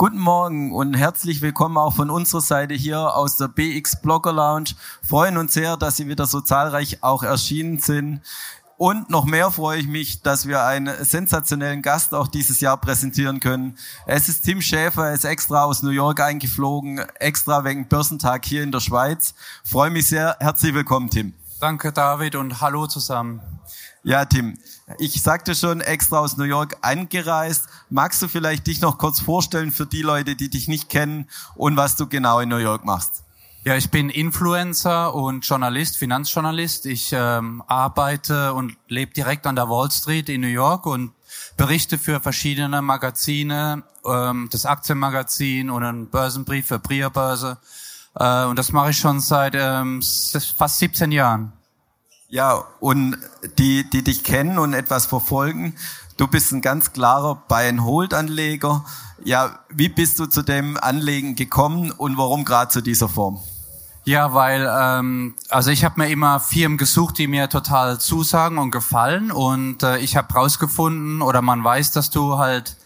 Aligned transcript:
Guten 0.00 0.20
Morgen 0.20 0.70
und 0.70 0.94
herzlich 0.94 1.42
willkommen 1.42 1.76
auch 1.76 1.92
von 1.92 2.08
unserer 2.08 2.40
Seite 2.40 2.72
hier 2.72 3.16
aus 3.16 3.34
der 3.34 3.48
BX 3.48 4.00
Blogger 4.00 4.32
Lounge. 4.32 4.76
Freuen 5.02 5.36
uns 5.36 5.54
sehr, 5.54 5.76
dass 5.76 5.96
Sie 5.96 6.06
wieder 6.06 6.26
so 6.26 6.40
zahlreich 6.40 7.02
auch 7.02 7.24
erschienen 7.24 7.80
sind. 7.80 8.20
Und 8.76 9.10
noch 9.10 9.24
mehr 9.24 9.50
freue 9.50 9.80
ich 9.80 9.88
mich, 9.88 10.22
dass 10.22 10.46
wir 10.46 10.62
einen 10.62 11.04
sensationellen 11.04 11.82
Gast 11.82 12.14
auch 12.14 12.28
dieses 12.28 12.60
Jahr 12.60 12.76
präsentieren 12.76 13.40
können. 13.40 13.76
Es 14.06 14.28
ist 14.28 14.42
Tim 14.42 14.62
Schäfer, 14.62 15.08
er 15.08 15.14
ist 15.14 15.24
extra 15.24 15.64
aus 15.64 15.82
New 15.82 15.90
York 15.90 16.20
eingeflogen, 16.20 17.00
extra 17.18 17.64
wegen 17.64 17.88
Börsentag 17.88 18.44
hier 18.44 18.62
in 18.62 18.70
der 18.70 18.78
Schweiz. 18.78 19.34
Freue 19.64 19.90
mich 19.90 20.06
sehr. 20.06 20.36
Herzlich 20.38 20.74
willkommen, 20.74 21.10
Tim. 21.10 21.34
Danke, 21.60 21.92
David, 21.92 22.36
und 22.36 22.60
hallo 22.60 22.86
zusammen. 22.86 23.40
Ja, 24.04 24.24
Tim, 24.24 24.58
ich 24.98 25.20
sagte 25.20 25.56
schon, 25.56 25.80
extra 25.80 26.20
aus 26.20 26.36
New 26.36 26.44
York 26.44 26.76
angereist. 26.82 27.66
Magst 27.90 28.22
du 28.22 28.28
vielleicht 28.28 28.68
dich 28.68 28.80
noch 28.80 28.96
kurz 28.96 29.18
vorstellen 29.20 29.72
für 29.72 29.84
die 29.84 30.02
Leute, 30.02 30.36
die 30.36 30.50
dich 30.50 30.68
nicht 30.68 30.88
kennen 30.88 31.28
und 31.56 31.76
was 31.76 31.96
du 31.96 32.06
genau 32.06 32.38
in 32.38 32.48
New 32.48 32.58
York 32.58 32.84
machst? 32.84 33.24
Ja, 33.64 33.76
ich 33.76 33.90
bin 33.90 34.08
Influencer 34.08 35.12
und 35.14 35.44
Journalist, 35.44 35.98
Finanzjournalist. 35.98 36.86
Ich 36.86 37.10
ähm, 37.12 37.62
arbeite 37.66 38.54
und 38.54 38.76
lebe 38.86 39.12
direkt 39.12 39.44
an 39.46 39.56
der 39.56 39.68
Wall 39.68 39.90
Street 39.90 40.28
in 40.28 40.40
New 40.40 40.46
York 40.46 40.86
und 40.86 41.12
berichte 41.56 41.98
für 41.98 42.20
verschiedene 42.20 42.82
Magazine, 42.82 43.82
ähm, 44.06 44.48
das 44.52 44.64
Aktienmagazin 44.64 45.70
und 45.70 45.82
einen 45.82 46.08
Börsenbrief 46.08 46.68
für 46.68 46.78
Priya 46.78 47.08
Börse. 47.08 47.58
Äh, 48.18 48.44
und 48.44 48.58
das 48.58 48.72
mache 48.72 48.90
ich 48.90 48.98
schon 48.98 49.20
seit 49.20 49.54
ähm, 49.54 50.02
fast 50.56 50.78
17 50.78 51.12
Jahren. 51.12 51.52
Ja, 52.28 52.64
und 52.80 53.16
die, 53.56 53.88
die 53.88 54.02
dich 54.02 54.22
kennen 54.22 54.58
und 54.58 54.74
etwas 54.74 55.06
verfolgen, 55.06 55.74
du 56.18 56.26
bist 56.26 56.52
ein 56.52 56.60
ganz 56.60 56.92
klarer 56.92 57.36
Buy-and-Hold-Anleger. 57.48 58.84
Ja, 59.24 59.60
wie 59.70 59.88
bist 59.88 60.18
du 60.18 60.26
zu 60.26 60.42
dem 60.42 60.76
Anlegen 60.76 61.36
gekommen 61.36 61.90
und 61.90 62.18
warum 62.18 62.44
gerade 62.44 62.70
zu 62.70 62.82
dieser 62.82 63.08
Form? 63.08 63.40
Ja, 64.04 64.32
weil 64.32 64.66
ähm, 64.70 65.34
also 65.48 65.70
ich 65.70 65.84
habe 65.84 66.00
mir 66.00 66.08
immer 66.08 66.40
Firmen 66.40 66.78
gesucht, 66.78 67.18
die 67.18 67.26
mir 67.26 67.48
total 67.48 67.98
zusagen 68.00 68.58
und 68.58 68.70
gefallen 68.70 69.30
und 69.30 69.82
äh, 69.82 69.98
ich 69.98 70.16
habe 70.16 70.32
rausgefunden 70.32 71.20
oder 71.20 71.42
man 71.42 71.62
weiß, 71.62 71.92
dass 71.92 72.10
du 72.10 72.38
halt 72.38 72.76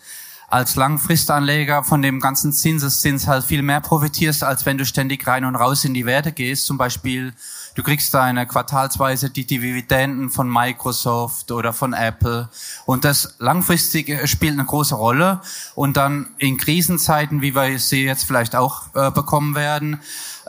als 0.53 0.77
Langfristanleger 0.77 1.83
von 1.83 2.03
dem 2.03 2.21
ganzen 2.21 2.53
Zinseszins 2.53 3.27
halt 3.27 3.43
viel 3.43 3.63
mehr 3.63 3.81
profitierst, 3.81 4.45
als 4.45 4.67
wenn 4.67 4.77
du 4.77 4.85
ständig 4.85 5.27
rein 5.27 5.47
und 5.47 5.57
raus 5.57 5.83
in 5.87 5.95
die 5.95 6.05
Werte 6.05 6.31
gehst. 6.31 6.67
Zum 6.67 6.77
Beispiel, 6.77 7.33
du 7.75 7.83
kriegst 7.83 8.13
deine 8.13 8.47
quartalsweise 8.47 9.31
die 9.31 9.47
Dividenden 9.47 10.29
von 10.29 10.53
Microsoft 10.53 11.53
oder 11.53 11.73
von 11.73 11.95
Apple. 11.95 12.51
Und 12.85 13.07
das 13.07 13.37
langfristig 13.39 14.29
spielt 14.29 14.53
eine 14.53 14.67
große 14.67 14.95
Rolle. 14.95 15.41
Und 15.75 15.97
dann 15.97 16.27
in 16.37 16.59
Krisenzeiten, 16.59 17.41
wie 17.41 17.55
wir 17.55 17.79
sie 17.79 18.05
jetzt 18.05 18.25
vielleicht 18.25 18.55
auch 18.55 18.95
äh, 18.95 19.11
bekommen 19.11 19.55
werden, 19.55 20.01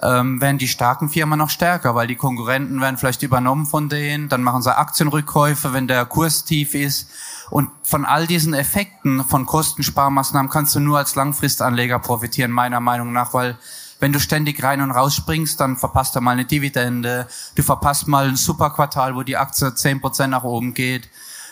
ähm, 0.02 0.42
werden 0.42 0.58
die 0.58 0.67
starken 0.67 1.08
Firmen 1.08 1.40
noch 1.40 1.50
stärker, 1.50 1.95
weil 1.95 2.08
die 2.08 2.17
Konkurrenten 2.17 2.82
werden 2.82 2.98
vielleicht 2.98 3.23
übernommen 3.23 3.66
von 3.66 3.88
denen, 3.88 4.28
dann 4.28 4.44
machen 4.44 4.64
sie 4.64 4.78
Aktienrückkäufe, 4.78 5.72
wenn 5.72 5.88
der 5.88 6.06
Kurs 6.06 6.44
tief 6.44 6.73
ist. 6.73 7.08
Und 7.54 7.70
von 7.84 8.04
all 8.04 8.26
diesen 8.26 8.56
Effekten 8.56 9.23
von 9.23 9.46
Kostensparmaßnahmen 9.46 10.50
kannst 10.50 10.73
du 10.73 10.80
nur 10.80 10.98
als 10.98 11.14
Langfristanleger 11.14 12.00
profitieren, 12.00 12.50
meiner 12.50 12.80
Meinung 12.80 13.14
nach, 13.14 13.36
weil 13.36 13.60
wenn 14.00 14.12
du 14.12 14.20
ständig 14.20 14.64
rein 14.64 14.82
und 14.82 14.90
raus 14.90 15.14
springst, 15.14 15.60
dann 15.60 15.78
verpasst 15.78 16.16
du 16.16 16.20
mal 16.20 16.32
eine 16.32 16.45
Dividende, 16.45 17.28
du 17.54 17.62
verpasst 17.62 18.08
mal 18.08 18.28
ein 18.28 18.38
Superquartal, 18.38 19.16
wo 19.16 19.22
die 19.22 19.38
Aktie 19.38 19.76
zehn 19.76 20.02
Prozent 20.02 20.32
nach 20.32 20.44
oben 20.44 20.73
geht. 20.73 21.10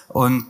Und 0.08 0.48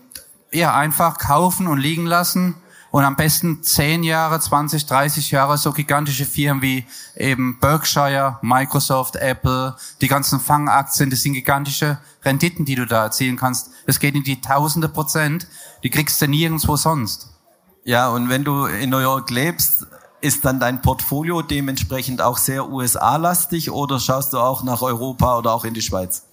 ja, 0.54 0.74
einfach 0.74 1.18
kaufen 1.18 1.68
und 1.68 1.80
liegen 1.80 2.06
lassen 2.06 2.56
und 2.92 3.06
am 3.06 3.16
besten 3.16 3.64
10 3.64 4.03
Jahre, 4.03 4.39
20, 4.39 4.86
30 4.86 5.31
Jahre 5.31 5.58
so 5.58 5.72
gigantische 5.72 6.25
Firmen 6.25 6.61
wie 6.61 6.86
eben 7.16 7.58
Berkshire, 7.59 8.38
Microsoft, 8.42 9.16
Apple, 9.16 9.75
die 10.02 10.08
ganzen 10.08 10.39
Fangaktien, 10.42 11.09
das 11.09 11.22
sind 11.22 11.34
gigantische 11.34 11.97
Renditen, 12.24 12.66
die 12.66 12.75
du 12.75 12.85
da 12.85 13.03
erzielen 13.06 13.38
kannst. 13.38 13.72
Das 13.88 14.00
geht 14.00 14.16
in 14.16 14.24
die 14.24 14.41
Tausende 14.41 14.90
Prozent, 14.90 15.47
die 15.84 15.90
kriegst 15.90 16.22
du 16.22 16.28
nirgendwo 16.28 16.75
sonst. 16.75 17.30
Ja, 17.85 18.09
und 18.09 18.30
wenn 18.30 18.44
du 18.44 18.66
in 18.66 18.90
New 18.90 19.00
York 19.00 19.30
lebst, 19.31 19.88
ist 20.19 20.46
dann 20.46 20.59
dein 20.59 20.81
Portfolio 20.81 21.41
dementsprechend 21.41 22.22
auch 22.22 22.38
sehr 22.38 22.69
USA-lastig 22.69 23.72
oder 23.72 24.00
schaust 24.00 24.34
du 24.34 24.38
auch 24.38 24.63
nach 24.63 24.81
Europa 24.81 25.38
oder 25.38 25.53
auch 25.53 25.66
in 25.66 25.74
die 25.74 25.81
Schweiz? 25.81 26.24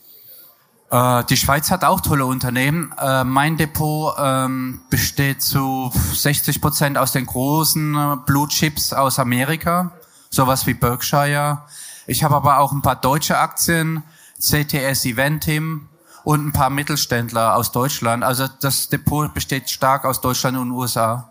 Äh, 0.90 1.24
die 1.24 1.36
Schweiz 1.36 1.70
hat 1.70 1.84
auch 1.84 2.00
tolle 2.00 2.26
Unternehmen. 2.26 2.94
Äh, 2.98 3.24
mein 3.24 3.56
Depot 3.56 4.14
ähm, 4.18 4.80
besteht 4.90 5.42
zu 5.42 5.92
60 6.14 6.60
Prozent 6.60 6.98
aus 6.98 7.12
den 7.12 7.26
großen 7.26 7.94
äh, 7.94 8.16
Blue 8.24 8.48
Chips 8.48 8.92
aus 8.92 9.18
Amerika, 9.18 9.92
sowas 10.30 10.66
wie 10.66 10.74
Berkshire. 10.74 11.62
Ich 12.06 12.24
habe 12.24 12.36
aber 12.36 12.58
auch 12.58 12.72
ein 12.72 12.82
paar 12.82 12.96
deutsche 12.96 13.38
Aktien, 13.38 14.02
CTS 14.40 15.04
Eventim 15.04 15.88
und 16.24 16.46
ein 16.46 16.52
paar 16.52 16.70
Mittelständler 16.70 17.54
aus 17.54 17.70
Deutschland. 17.70 18.24
Also 18.24 18.46
das 18.60 18.88
Depot 18.88 19.32
besteht 19.34 19.68
stark 19.68 20.04
aus 20.04 20.20
Deutschland 20.20 20.56
und 20.56 20.70
USA. 20.70 21.30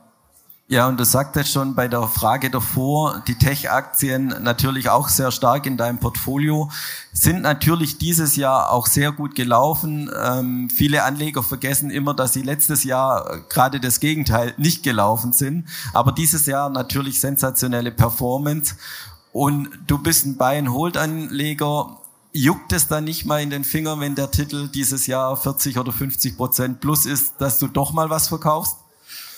Ja, 0.69 0.89
und 0.89 0.99
du 0.99 1.05
sagtest 1.05 1.53
schon 1.53 1.75
bei 1.75 1.87
der 1.87 2.09
Frage 2.09 2.49
davor, 2.49 3.23
die 3.25 3.35
Tech-Aktien 3.35 4.35
natürlich 4.41 4.89
auch 4.89 5.07
sehr 5.07 5.31
stark 5.31 5.65
in 5.65 5.77
deinem 5.77 5.97
Portfolio, 5.97 6.69
sind 7.13 7.41
natürlich 7.41 7.99
dieses 7.99 8.35
Jahr 8.35 8.73
auch 8.73 8.85
sehr 8.85 9.13
gut 9.13 9.33
gelaufen. 9.33 10.11
Ähm, 10.13 10.69
viele 10.69 11.03
Anleger 11.03 11.41
vergessen 11.41 11.89
immer, 11.89 12.13
dass 12.13 12.33
sie 12.33 12.41
letztes 12.41 12.83
Jahr 12.83 13.43
gerade 13.47 13.79
das 13.79 14.01
Gegenteil 14.01 14.55
nicht 14.57 14.83
gelaufen 14.83 15.31
sind. 15.31 15.69
Aber 15.93 16.11
dieses 16.11 16.47
Jahr 16.47 16.69
natürlich 16.69 17.21
sensationelle 17.21 17.93
Performance. 17.93 18.75
Und 19.31 19.69
du 19.87 19.97
bist 19.99 20.25
ein 20.25 20.35
Buy-and-Hold-Anleger. 20.35 21.97
Juckt 22.33 22.73
es 22.73 22.89
dann 22.89 23.05
nicht 23.05 23.25
mal 23.25 23.41
in 23.41 23.51
den 23.51 23.63
Fingern, 23.63 24.01
wenn 24.01 24.15
der 24.15 24.31
Titel 24.31 24.67
dieses 24.67 25.07
Jahr 25.07 25.37
40 25.37 25.77
oder 25.77 25.93
50 25.93 26.35
Prozent 26.35 26.81
plus 26.81 27.05
ist, 27.05 27.35
dass 27.39 27.57
du 27.57 27.67
doch 27.67 27.93
mal 27.93 28.09
was 28.09 28.27
verkaufst? 28.27 28.75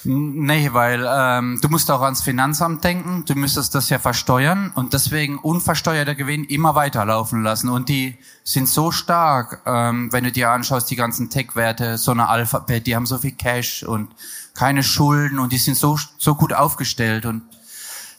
Nee, 0.05 0.69
weil 0.71 1.05
ähm, 1.09 1.59
du 1.61 1.67
musst 1.67 1.91
auch 1.91 2.01
ans 2.01 2.21
Finanzamt 2.21 2.83
denken, 2.85 3.25
du 3.25 3.35
müsstest 3.35 3.75
das 3.75 3.89
ja 3.89 3.99
versteuern 3.99 4.71
und 4.73 4.93
deswegen 4.93 5.37
unversteuerter 5.37 6.15
Gewinn 6.15 6.45
immer 6.45 6.73
weiterlaufen 6.73 7.43
lassen. 7.43 7.67
Und 7.67 7.89
die 7.89 8.17
sind 8.43 8.69
so 8.69 8.91
stark, 8.91 9.61
ähm, 9.65 10.11
wenn 10.13 10.23
du 10.23 10.31
dir 10.31 10.51
anschaust, 10.51 10.89
die 10.89 10.95
ganzen 10.95 11.29
Tech-Werte, 11.29 11.97
so 11.97 12.11
eine 12.11 12.29
Alphabet, 12.29 12.87
die 12.87 12.95
haben 12.95 13.05
so 13.05 13.17
viel 13.17 13.33
Cash 13.33 13.83
und 13.83 14.09
keine 14.53 14.83
Schulden 14.83 15.37
und 15.37 15.51
die 15.51 15.57
sind 15.57 15.75
so, 15.75 15.97
so 16.17 16.35
gut 16.35 16.53
aufgestellt 16.53 17.25
und 17.25 17.41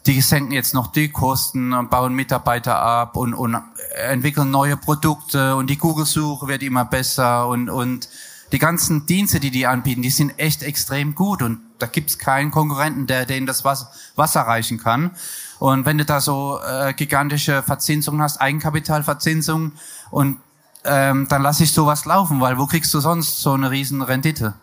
die 0.07 0.21
senken 0.21 0.53
jetzt 0.53 0.75
noch 0.75 0.89
die 0.89 1.09
Kosten 1.09 1.73
und 1.73 1.91
bauen 1.91 2.15
Mitarbeiter 2.15 2.79
ab 2.79 3.17
und, 3.17 3.33
und 3.33 3.57
entwickeln 4.03 4.51
neue 4.51 4.77
Produkte 4.77 5.57
und 5.57 5.69
die 5.69 5.79
Google-Suche 5.79 6.47
wird 6.47 6.63
immer 6.63 6.85
besser 6.85 7.49
und, 7.49 7.71
und 7.71 8.09
die 8.53 8.59
ganzen 8.59 9.07
Dienste, 9.07 9.41
die 9.41 9.51
die 9.51 9.67
anbieten, 9.67 10.03
die 10.03 10.11
sind 10.11 10.39
echt 10.39 10.63
extrem 10.63 11.15
gut 11.15 11.43
und 11.43 11.61
da 11.81 11.87
gibt's 11.87 12.19
keinen 12.19 12.51
Konkurrenten, 12.51 13.07
der 13.07 13.27
denen 13.27 13.47
das 13.47 13.65
Wasser, 13.65 14.41
reichen 14.41 14.79
kann. 14.79 15.13
Und 15.59 15.87
wenn 15.87 15.99
du 15.99 16.05
da 16.05 16.21
so 16.21 16.59
äh, 16.67 16.95
gigantische 16.95 17.63
Verzinsungen 17.63 18.23
hast, 18.23 18.41
Eigenkapitalverzinsung 18.41 19.73
und 20.11 20.39
ähm, 20.85 21.27
dann 21.29 21.43
lass 21.43 21.61
ich 21.61 21.73
sowas 21.73 22.05
laufen, 22.05 22.41
weil 22.41 22.59
wo 22.59 22.67
kriegst 22.67 22.93
du 22.95 23.01
sonst 23.01 23.41
so 23.41 23.53
eine 23.53 23.71
riesen 23.71 24.03
Rendite? 24.03 24.55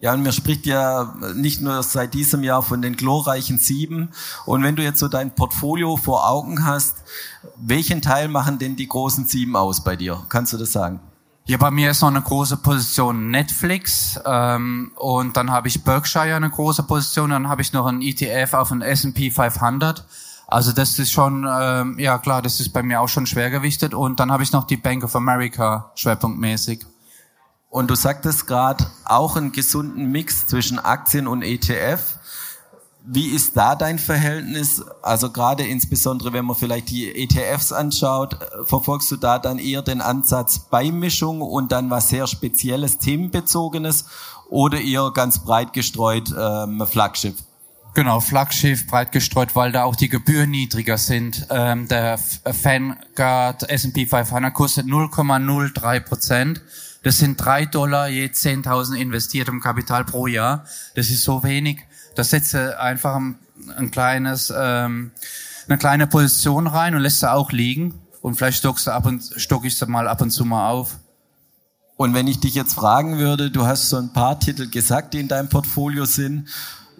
Ja, 0.00 0.14
und 0.14 0.22
mir 0.22 0.32
spricht 0.32 0.64
ja 0.64 1.14
nicht 1.34 1.60
nur 1.60 1.82
seit 1.82 2.14
diesem 2.14 2.42
Jahr 2.42 2.62
von 2.62 2.80
den 2.80 2.96
glorreichen 2.96 3.58
Sieben. 3.58 4.08
Und 4.46 4.62
wenn 4.62 4.74
du 4.74 4.82
jetzt 4.82 4.98
so 4.98 5.08
dein 5.08 5.34
Portfolio 5.34 5.98
vor 5.98 6.26
Augen 6.26 6.64
hast, 6.64 6.96
welchen 7.56 8.00
Teil 8.00 8.28
machen 8.28 8.58
denn 8.58 8.76
die 8.76 8.88
großen 8.88 9.26
Sieben 9.26 9.56
aus 9.56 9.84
bei 9.84 9.96
dir? 9.96 10.24
Kannst 10.30 10.54
du 10.54 10.56
das 10.56 10.72
sagen? 10.72 11.00
Ja, 11.50 11.56
bei 11.56 11.72
mir 11.72 11.90
ist 11.90 12.00
noch 12.00 12.10
eine 12.10 12.22
große 12.22 12.58
Position 12.58 13.32
Netflix 13.32 14.20
ähm, 14.24 14.92
und 14.94 15.36
dann 15.36 15.50
habe 15.50 15.66
ich 15.66 15.82
Berkshire 15.82 16.36
eine 16.36 16.48
große 16.48 16.84
Position, 16.84 17.30
dann 17.30 17.48
habe 17.48 17.60
ich 17.60 17.72
noch 17.72 17.86
ein 17.86 18.02
ETF 18.02 18.54
auf 18.54 18.70
ein 18.70 18.82
S&P 18.82 19.32
500. 19.32 20.06
Also 20.46 20.70
das 20.70 20.96
ist 21.00 21.10
schon, 21.10 21.44
ähm, 21.50 21.98
ja 21.98 22.18
klar, 22.18 22.40
das 22.40 22.60
ist 22.60 22.68
bei 22.68 22.84
mir 22.84 23.00
auch 23.00 23.08
schon 23.08 23.26
schwergewichtet 23.26 23.94
und 23.94 24.20
dann 24.20 24.30
habe 24.30 24.44
ich 24.44 24.52
noch 24.52 24.62
die 24.62 24.76
Bank 24.76 25.02
of 25.02 25.16
America 25.16 25.90
schwerpunktmäßig. 25.96 26.86
Und 27.68 27.90
du 27.90 27.96
sagtest 27.96 28.46
gerade 28.46 28.86
auch 29.04 29.34
einen 29.34 29.50
gesunden 29.50 30.12
Mix 30.12 30.46
zwischen 30.46 30.78
Aktien 30.78 31.26
und 31.26 31.42
ETF. 31.42 32.00
Wie 33.04 33.28
ist 33.28 33.56
da 33.56 33.74
dein 33.74 33.98
Verhältnis? 33.98 34.82
Also 35.02 35.30
gerade 35.30 35.64
insbesondere, 35.64 36.32
wenn 36.32 36.44
man 36.44 36.56
vielleicht 36.56 36.90
die 36.90 37.10
ETFs 37.14 37.72
anschaut, 37.72 38.36
verfolgst 38.64 39.10
du 39.10 39.16
da 39.16 39.38
dann 39.38 39.58
eher 39.58 39.82
den 39.82 40.00
Ansatz 40.00 40.58
Beimischung 40.58 41.40
und 41.40 41.72
dann 41.72 41.90
was 41.90 42.10
sehr 42.10 42.26
Spezielles, 42.26 42.98
Themenbezogenes 42.98 44.06
oder 44.50 44.80
eher 44.80 45.10
ganz 45.14 45.38
breit 45.38 45.72
gestreut 45.72 46.32
ähm, 46.38 46.86
Flaggschiff? 46.86 47.36
Genau, 47.94 48.20
Flaggschiff 48.20 48.86
breit 48.86 49.10
gestreut, 49.10 49.56
weil 49.56 49.72
da 49.72 49.84
auch 49.84 49.96
die 49.96 50.08
Gebühren 50.08 50.50
niedriger 50.50 50.96
sind. 50.96 51.46
Ähm, 51.50 51.88
der 51.88 52.20
Vanguard 52.44 53.68
S&P 53.68 54.06
500 54.06 54.54
kostet 54.54 54.86
0,03 54.86 56.00
Prozent. 56.00 56.62
Das 57.02 57.18
sind 57.18 57.42
drei 57.42 57.64
Dollar 57.64 58.08
je 58.08 58.26
10.000 58.26 58.94
investiertem 58.94 59.60
Kapital 59.60 60.04
pro 60.04 60.26
Jahr. 60.26 60.64
Das 60.94 61.10
ist 61.10 61.24
so 61.24 61.42
wenig. 61.42 61.80
Das 62.14 62.30
setze 62.30 62.78
einfach 62.80 63.20
ein 63.76 63.90
kleines, 63.90 64.52
ähm, 64.56 65.12
eine 65.68 65.78
kleine 65.78 66.06
Position 66.06 66.66
rein 66.66 66.94
und 66.94 67.02
lässt 67.02 67.20
sie 67.20 67.30
auch 67.30 67.52
liegen. 67.52 67.94
Und 68.20 68.36
vielleicht 68.36 68.58
stockst 68.58 68.86
du 68.86 68.90
ab 68.92 69.06
und 69.06 69.22
stock 69.36 69.64
ich 69.64 69.76
sie 69.76 69.86
mal 69.86 70.08
ab 70.08 70.20
und 70.20 70.30
zu 70.30 70.44
mal 70.44 70.68
auf. 70.68 70.98
Und 71.96 72.14
wenn 72.14 72.26
ich 72.26 72.40
dich 72.40 72.54
jetzt 72.54 72.74
fragen 72.74 73.18
würde, 73.18 73.50
du 73.50 73.66
hast 73.66 73.90
so 73.90 73.98
ein 73.98 74.12
paar 74.12 74.40
Titel 74.40 74.68
gesagt, 74.70 75.14
die 75.14 75.20
in 75.20 75.28
deinem 75.28 75.48
Portfolio 75.48 76.06
sind. 76.06 76.48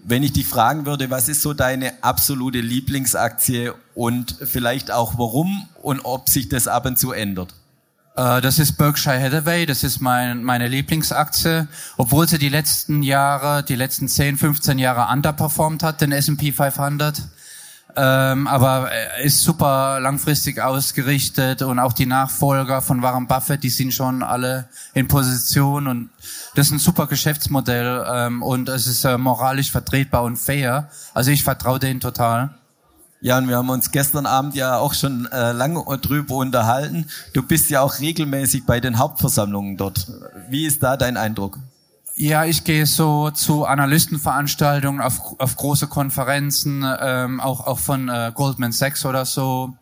Wenn 0.03 0.23
ich 0.23 0.33
dich 0.33 0.47
fragen 0.47 0.87
würde, 0.87 1.11
was 1.11 1.29
ist 1.29 1.43
so 1.43 1.53
deine 1.53 2.03
absolute 2.03 2.61
Lieblingsaktie 2.61 3.73
und 3.95 4.37
vielleicht 4.45 4.91
auch 4.91 5.19
warum 5.19 5.69
und 5.83 6.01
ob 6.01 6.29
sich 6.29 6.49
das 6.49 6.69
ab 6.69 6.87
und 6.87 6.99
zu 6.99 7.13
ändert? 7.13 7.55
Äh, 8.21 8.43
das 8.43 8.59
ist 8.59 8.75
Berkshire 8.75 9.19
Hathaway, 9.19 9.65
das 9.65 9.83
ist 9.83 10.01
mein, 10.01 10.45
meine 10.45 10.69
Lieblingsaktie, 10.69 11.67
obwohl 11.97 12.29
sie 12.29 12.39
die 12.39 12.51
letzten 12.51 13.03
Jahre, 13.03 13.63
die 13.63 13.77
letzten 13.77 14.09
10, 14.09 14.37
15 14.37 14.79
Jahre 14.79 15.11
underperformed 15.11 15.83
hat, 15.83 16.03
den 16.03 16.13
S&P 16.13 16.53
500. 16.53 17.23
Ähm, 17.97 18.47
aber 18.47 18.91
ist 19.25 19.43
super 19.43 19.99
langfristig 20.01 20.61
ausgerichtet 20.61 21.63
und 21.63 21.81
auch 21.81 21.93
die 21.93 22.07
Nachfolger 22.07 22.83
von 22.83 23.03
Warren 23.03 23.27
Buffett, 23.27 23.65
die 23.65 23.71
sind 23.71 23.93
schon 23.93 24.23
alle 24.23 24.69
in 24.95 25.09
Position 25.09 25.89
und 25.89 26.11
das 26.55 26.67
ist 26.67 26.73
ein 26.73 26.79
super 26.79 27.09
Geschäftsmodell 27.09 28.05
ähm, 28.09 28.43
und 28.45 28.69
es 28.69 28.87
ist 28.87 29.05
äh, 29.05 29.19
moralisch 29.19 29.73
vertretbar 29.73 30.23
und 30.23 30.37
fair. 30.37 30.89
Also 31.15 31.33
ich 31.33 31.43
vertraue 31.43 31.81
denen 31.81 31.99
total. 31.99 32.51
Ja, 33.23 33.37
und 33.37 33.49
wir 33.49 33.57
haben 33.57 33.69
uns 33.69 33.91
gestern 33.91 34.25
Abend 34.25 34.55
ja 34.55 34.79
auch 34.79 34.95
schon 34.95 35.27
äh, 35.27 35.53
lange 35.53 35.85
drüber 35.99 36.37
unterhalten. 36.37 37.07
Du 37.35 37.43
bist 37.43 37.69
ja 37.69 37.83
auch 37.83 37.99
regelmäßig 38.01 38.65
bei 38.65 38.81
den 38.81 38.99
Hauptversammlungen 38.99 39.77
dort. 39.77 40.11
Wie 40.49 40.65
ist 40.65 40.83
da 40.83 40.97
dein 40.97 41.19
Eindruck? 41.19 41.59
Ja, 42.15 42.45
ich 42.45 42.65
gehe 42.65 42.87
so 42.87 43.31
zu 43.31 43.67
Analystenveranstaltungen, 43.67 45.01
auf, 45.01 45.39
auf 45.39 45.57
große 45.57 45.87
Konferenzen, 45.87 46.85
ähm, 47.01 47.41
auch, 47.41 47.67
auch 47.67 47.79
von 47.79 48.09
äh, 48.09 48.33
Goldman 48.35 48.73
Sachs 48.73 49.05
oder 49.05 49.25
so. 49.25 49.75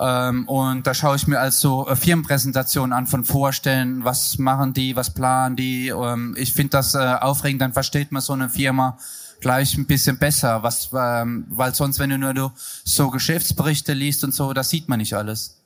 Ähm, 0.00 0.46
und 0.48 0.86
da 0.86 0.94
schaue 0.94 1.16
ich 1.16 1.26
mir 1.26 1.40
also 1.40 1.88
äh, 1.88 1.96
Firmenpräsentationen 1.96 2.92
an 2.92 3.06
von 3.06 3.24
Vorstellen, 3.24 4.04
was 4.04 4.38
machen 4.38 4.72
die, 4.72 4.94
was 4.94 5.10
planen 5.10 5.56
die. 5.56 5.88
Ähm, 5.88 6.34
ich 6.38 6.52
finde 6.52 6.70
das 6.70 6.94
äh, 6.94 6.98
aufregend, 6.98 7.62
dann 7.62 7.72
versteht 7.72 8.12
man 8.12 8.22
so 8.22 8.32
eine 8.32 8.48
Firma 8.48 8.98
gleich 9.40 9.76
ein 9.76 9.86
bisschen 9.86 10.18
besser, 10.18 10.62
was, 10.62 10.90
ähm, 10.94 11.46
weil 11.48 11.74
sonst, 11.74 11.98
wenn 11.98 12.10
du 12.10 12.18
nur 12.18 12.52
so 12.84 13.10
Geschäftsberichte 13.10 13.92
liest 13.92 14.24
und 14.24 14.34
so, 14.34 14.52
das 14.52 14.70
sieht 14.70 14.88
man 14.88 14.98
nicht 14.98 15.14
alles. 15.14 15.56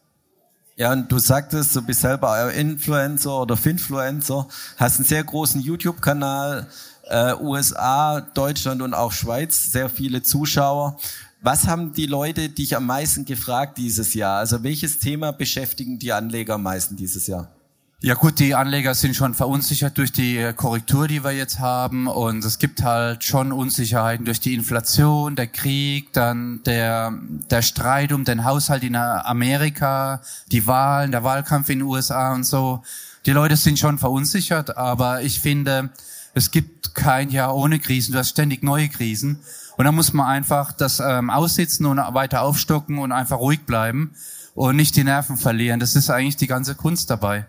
Ja, 0.76 0.92
und 0.92 1.12
du 1.12 1.18
sagtest, 1.18 1.76
du 1.76 1.82
bist 1.82 2.00
selber 2.00 2.52
Influencer 2.52 3.42
oder 3.42 3.56
Finfluencer, 3.56 4.48
hast 4.78 4.96
einen 4.96 5.04
sehr 5.04 5.22
großen 5.22 5.60
YouTube-Kanal, 5.60 6.66
äh, 7.04 7.34
USA, 7.34 8.20
Deutschland 8.20 8.80
und 8.80 8.94
auch 8.94 9.12
Schweiz, 9.12 9.70
sehr 9.70 9.90
viele 9.90 10.22
Zuschauer. 10.22 10.98
Was 11.42 11.66
haben 11.66 11.92
die 11.92 12.06
Leute 12.06 12.48
dich 12.48 12.76
am 12.76 12.86
meisten 12.86 13.24
gefragt 13.24 13.76
dieses 13.76 14.14
Jahr? 14.14 14.38
Also 14.38 14.62
welches 14.62 14.98
Thema 14.98 15.32
beschäftigen 15.32 15.98
die 15.98 16.12
Anleger 16.12 16.54
am 16.54 16.62
meisten 16.62 16.96
dieses 16.96 17.26
Jahr? 17.26 17.50
Ja 18.04 18.14
gut, 18.14 18.40
die 18.40 18.56
Anleger 18.56 18.96
sind 18.96 19.14
schon 19.14 19.32
verunsichert 19.32 19.96
durch 19.96 20.10
die 20.10 20.52
Korrektur, 20.56 21.06
die 21.06 21.22
wir 21.22 21.30
jetzt 21.30 21.60
haben. 21.60 22.08
Und 22.08 22.44
es 22.44 22.58
gibt 22.58 22.82
halt 22.82 23.22
schon 23.22 23.52
Unsicherheiten 23.52 24.24
durch 24.24 24.40
die 24.40 24.54
Inflation, 24.54 25.36
der 25.36 25.46
Krieg, 25.46 26.12
dann 26.12 26.64
der, 26.64 27.16
der 27.48 27.62
Streit 27.62 28.12
um 28.12 28.24
den 28.24 28.44
Haushalt 28.44 28.82
in 28.82 28.96
Amerika, 28.96 30.20
die 30.50 30.66
Wahlen, 30.66 31.12
der 31.12 31.22
Wahlkampf 31.22 31.68
in 31.68 31.78
den 31.78 31.86
USA 31.86 32.34
und 32.34 32.42
so. 32.42 32.82
Die 33.24 33.30
Leute 33.30 33.56
sind 33.56 33.78
schon 33.78 33.98
verunsichert, 33.98 34.76
aber 34.76 35.22
ich 35.22 35.38
finde, 35.38 35.90
es 36.34 36.50
gibt 36.50 36.96
kein 36.96 37.30
Jahr 37.30 37.54
ohne 37.54 37.78
Krisen. 37.78 38.14
Du 38.14 38.18
hast 38.18 38.30
ständig 38.30 38.64
neue 38.64 38.88
Krisen. 38.88 39.38
Und 39.76 39.84
da 39.84 39.92
muss 39.92 40.12
man 40.12 40.26
einfach 40.26 40.72
das 40.72 40.98
ähm, 40.98 41.30
aussitzen 41.30 41.86
und 41.86 41.98
weiter 41.98 42.42
aufstocken 42.42 42.98
und 42.98 43.12
einfach 43.12 43.38
ruhig 43.38 43.64
bleiben 43.64 44.16
und 44.56 44.74
nicht 44.74 44.96
die 44.96 45.04
Nerven 45.04 45.36
verlieren. 45.36 45.78
Das 45.78 45.94
ist 45.94 46.10
eigentlich 46.10 46.36
die 46.36 46.48
ganze 46.48 46.74
Kunst 46.74 47.08
dabei. 47.08 47.46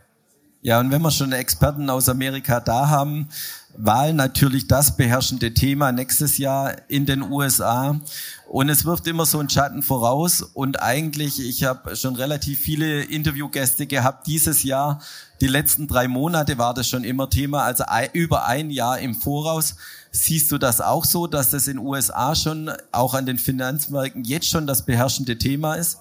Ja, 0.65 0.79
und 0.79 0.91
wenn 0.91 1.01
wir 1.01 1.11
schon 1.11 1.33
Experten 1.33 1.89
aus 1.89 2.07
Amerika 2.07 2.61
da 2.61 2.87
haben, 2.87 3.27
Wahl 3.75 4.13
natürlich 4.13 4.67
das 4.67 4.95
beherrschende 4.95 5.53
Thema 5.53 5.91
nächstes 5.91 6.37
Jahr 6.37 6.75
in 6.87 7.05
den 7.05 7.21
USA. 7.21 7.99
Und 8.47 8.69
es 8.69 8.85
wirft 8.85 9.05
immer 9.07 9.25
so 9.25 9.39
einen 9.39 9.49
Schatten 9.49 9.81
voraus. 9.81 10.41
Und 10.41 10.81
eigentlich, 10.81 11.45
ich 11.45 11.65
habe 11.65 11.97
schon 11.97 12.15
relativ 12.15 12.59
viele 12.59 13.03
Interviewgäste 13.03 13.87
gehabt 13.87 14.25
dieses 14.27 14.63
Jahr. 14.63 15.01
Die 15.41 15.47
letzten 15.47 15.87
drei 15.87 16.07
Monate 16.07 16.57
war 16.57 16.73
das 16.73 16.87
schon 16.87 17.03
immer 17.03 17.29
Thema, 17.29 17.63
also 17.63 17.83
über 18.13 18.45
ein 18.45 18.69
Jahr 18.69 18.99
im 18.99 19.15
Voraus. 19.15 19.75
Siehst 20.11 20.49
du 20.53 20.57
das 20.57 20.79
auch 20.79 21.03
so, 21.03 21.27
dass 21.27 21.49
das 21.49 21.67
in 21.67 21.77
USA 21.77 22.35
schon 22.35 22.71
auch 22.93 23.15
an 23.15 23.25
den 23.25 23.37
Finanzmärkten 23.37 24.23
jetzt 24.23 24.47
schon 24.47 24.65
das 24.65 24.85
beherrschende 24.85 25.37
Thema 25.37 25.73
ist? 25.73 25.97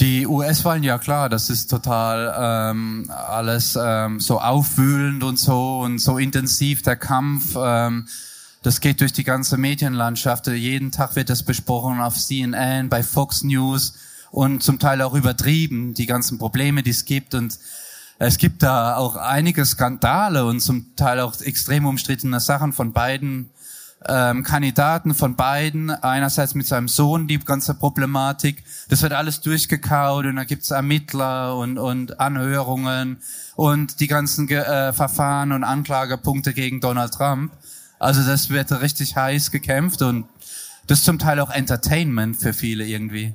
Die 0.00 0.28
US-Wahlen, 0.28 0.84
ja 0.84 0.96
klar, 0.98 1.28
das 1.28 1.50
ist 1.50 1.68
total 1.68 2.70
ähm, 2.70 3.10
alles 3.10 3.76
ähm, 3.80 4.20
so 4.20 4.40
aufwühlend 4.40 5.24
und 5.24 5.40
so 5.40 5.80
und 5.80 5.98
so 5.98 6.18
intensiv, 6.18 6.82
der 6.82 6.94
Kampf. 6.94 7.56
Ähm, 7.60 8.06
das 8.62 8.80
geht 8.80 9.00
durch 9.00 9.12
die 9.12 9.24
ganze 9.24 9.56
Medienlandschaft. 9.56 10.46
Jeden 10.46 10.92
Tag 10.92 11.16
wird 11.16 11.30
das 11.30 11.42
besprochen 11.42 12.00
auf 12.00 12.16
CNN, 12.16 12.88
bei 12.88 13.02
Fox 13.02 13.42
News 13.42 13.94
und 14.30 14.62
zum 14.62 14.78
Teil 14.78 15.02
auch 15.02 15.14
übertrieben, 15.14 15.94
die 15.94 16.06
ganzen 16.06 16.38
Probleme, 16.38 16.84
die 16.84 16.90
es 16.90 17.04
gibt. 17.04 17.34
Und 17.34 17.58
es 18.20 18.38
gibt 18.38 18.62
da 18.62 18.96
auch 18.96 19.16
einige 19.16 19.66
Skandale 19.66 20.44
und 20.44 20.60
zum 20.60 20.94
Teil 20.94 21.18
auch 21.18 21.40
extrem 21.40 21.86
umstrittene 21.86 22.38
Sachen 22.38 22.72
von 22.72 22.92
beiden 22.92 23.50
ähm, 24.06 24.44
Kandidaten 24.44 25.14
von 25.14 25.34
beiden, 25.34 25.90
einerseits 25.90 26.54
mit 26.54 26.66
seinem 26.66 26.88
Sohn 26.88 27.26
die 27.26 27.38
ganze 27.38 27.74
Problematik, 27.74 28.62
das 28.88 29.02
wird 29.02 29.12
alles 29.12 29.40
durchgekaut 29.40 30.26
und 30.26 30.36
da 30.36 30.44
gibt's 30.44 30.70
Ermittler 30.70 31.56
und, 31.56 31.78
und 31.78 32.20
Anhörungen 32.20 33.18
und 33.56 34.00
die 34.00 34.06
ganzen 34.06 34.48
äh, 34.48 34.92
Verfahren 34.92 35.52
und 35.52 35.64
Anklagepunkte 35.64 36.54
gegen 36.54 36.80
Donald 36.80 37.12
Trump. 37.12 37.52
Also 37.98 38.22
das 38.24 38.50
wird 38.50 38.70
richtig 38.80 39.16
heiß 39.16 39.50
gekämpft 39.50 40.02
und 40.02 40.26
das 40.86 41.00
ist 41.00 41.04
zum 41.04 41.18
Teil 41.18 41.40
auch 41.40 41.50
Entertainment 41.50 42.36
für 42.36 42.52
viele 42.52 42.86
irgendwie. 42.86 43.34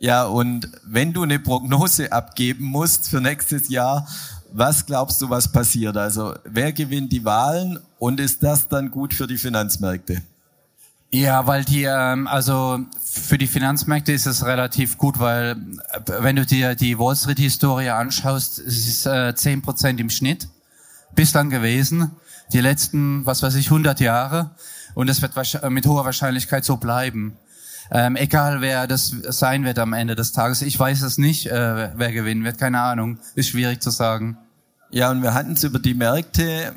Ja, 0.00 0.24
und 0.24 0.68
wenn 0.82 1.12
du 1.12 1.22
eine 1.22 1.38
Prognose 1.38 2.10
abgeben 2.10 2.64
musst 2.64 3.08
für 3.08 3.20
nächstes 3.20 3.68
Jahr, 3.68 4.08
was 4.52 4.86
glaubst 4.86 5.20
du, 5.22 5.30
was 5.30 5.50
passiert? 5.50 5.96
Also 5.96 6.34
wer 6.44 6.72
gewinnt 6.72 7.12
die 7.12 7.24
Wahlen 7.24 7.78
und 7.98 8.20
ist 8.20 8.42
das 8.42 8.68
dann 8.68 8.90
gut 8.90 9.14
für 9.14 9.26
die 9.26 9.38
Finanzmärkte? 9.38 10.22
Ja, 11.12 11.46
weil 11.46 11.64
die, 11.64 11.82
ähm, 11.82 12.28
also 12.28 12.78
für 13.02 13.36
die 13.36 13.48
Finanzmärkte 13.48 14.12
ist 14.12 14.26
es 14.26 14.46
relativ 14.46 14.96
gut, 14.96 15.18
weil 15.18 15.56
äh, 15.92 16.00
wenn 16.20 16.36
du 16.36 16.46
dir 16.46 16.76
die 16.76 16.98
Wall 16.98 17.16
Street-Historie 17.16 17.90
anschaust, 17.90 18.60
es 18.60 18.86
ist 18.86 19.06
äh, 19.06 19.32
10% 19.34 19.98
im 19.98 20.08
Schnitt 20.08 20.48
bislang 21.16 21.50
gewesen, 21.50 22.12
die 22.52 22.60
letzten, 22.60 23.26
was 23.26 23.42
weiß 23.42 23.56
ich, 23.56 23.66
100 23.66 23.98
Jahre 23.98 24.50
und 24.94 25.10
es 25.10 25.20
wird 25.20 25.32
mit 25.70 25.86
hoher 25.86 26.04
Wahrscheinlichkeit 26.04 26.64
so 26.64 26.76
bleiben. 26.76 27.36
Ähm, 27.92 28.16
egal 28.16 28.60
wer 28.60 28.86
das 28.86 29.08
sein 29.28 29.64
wird 29.64 29.78
am 29.78 29.92
Ende 29.92 30.14
des 30.14 30.32
Tages. 30.32 30.62
Ich 30.62 30.78
weiß 30.78 31.02
es 31.02 31.18
nicht, 31.18 31.46
äh, 31.46 31.90
wer 31.94 32.12
gewinnen 32.12 32.44
wird, 32.44 32.58
keine 32.58 32.80
Ahnung. 32.80 33.18
Ist 33.34 33.48
schwierig 33.48 33.82
zu 33.82 33.90
sagen. 33.90 34.38
Ja, 34.90 35.10
und 35.10 35.22
wir 35.22 35.34
hatten 35.34 35.52
es 35.52 35.64
über 35.64 35.78
die 35.78 35.94
Märkte 35.94 36.74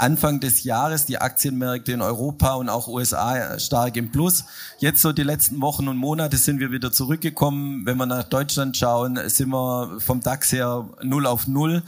Anfang 0.00 0.40
des 0.40 0.64
Jahres 0.64 1.04
die 1.04 1.18
Aktienmärkte 1.18 1.92
in 1.92 2.00
Europa 2.00 2.54
und 2.54 2.68
auch 2.68 2.88
USA 2.88 3.58
stark 3.58 3.96
im 3.96 4.10
Plus. 4.10 4.44
Jetzt 4.78 5.02
so 5.02 5.12
die 5.12 5.22
letzten 5.22 5.60
Wochen 5.60 5.88
und 5.88 5.98
Monate 5.98 6.38
sind 6.38 6.58
wir 6.58 6.72
wieder 6.72 6.90
zurückgekommen. 6.90 7.84
Wenn 7.84 7.98
wir 7.98 8.06
nach 8.06 8.24
Deutschland 8.24 8.76
schauen, 8.76 9.18
sind 9.26 9.50
wir 9.50 10.00
vom 10.00 10.20
DAX 10.20 10.52
her 10.52 10.88
null 11.02 11.26
auf 11.26 11.46
null. 11.46 11.82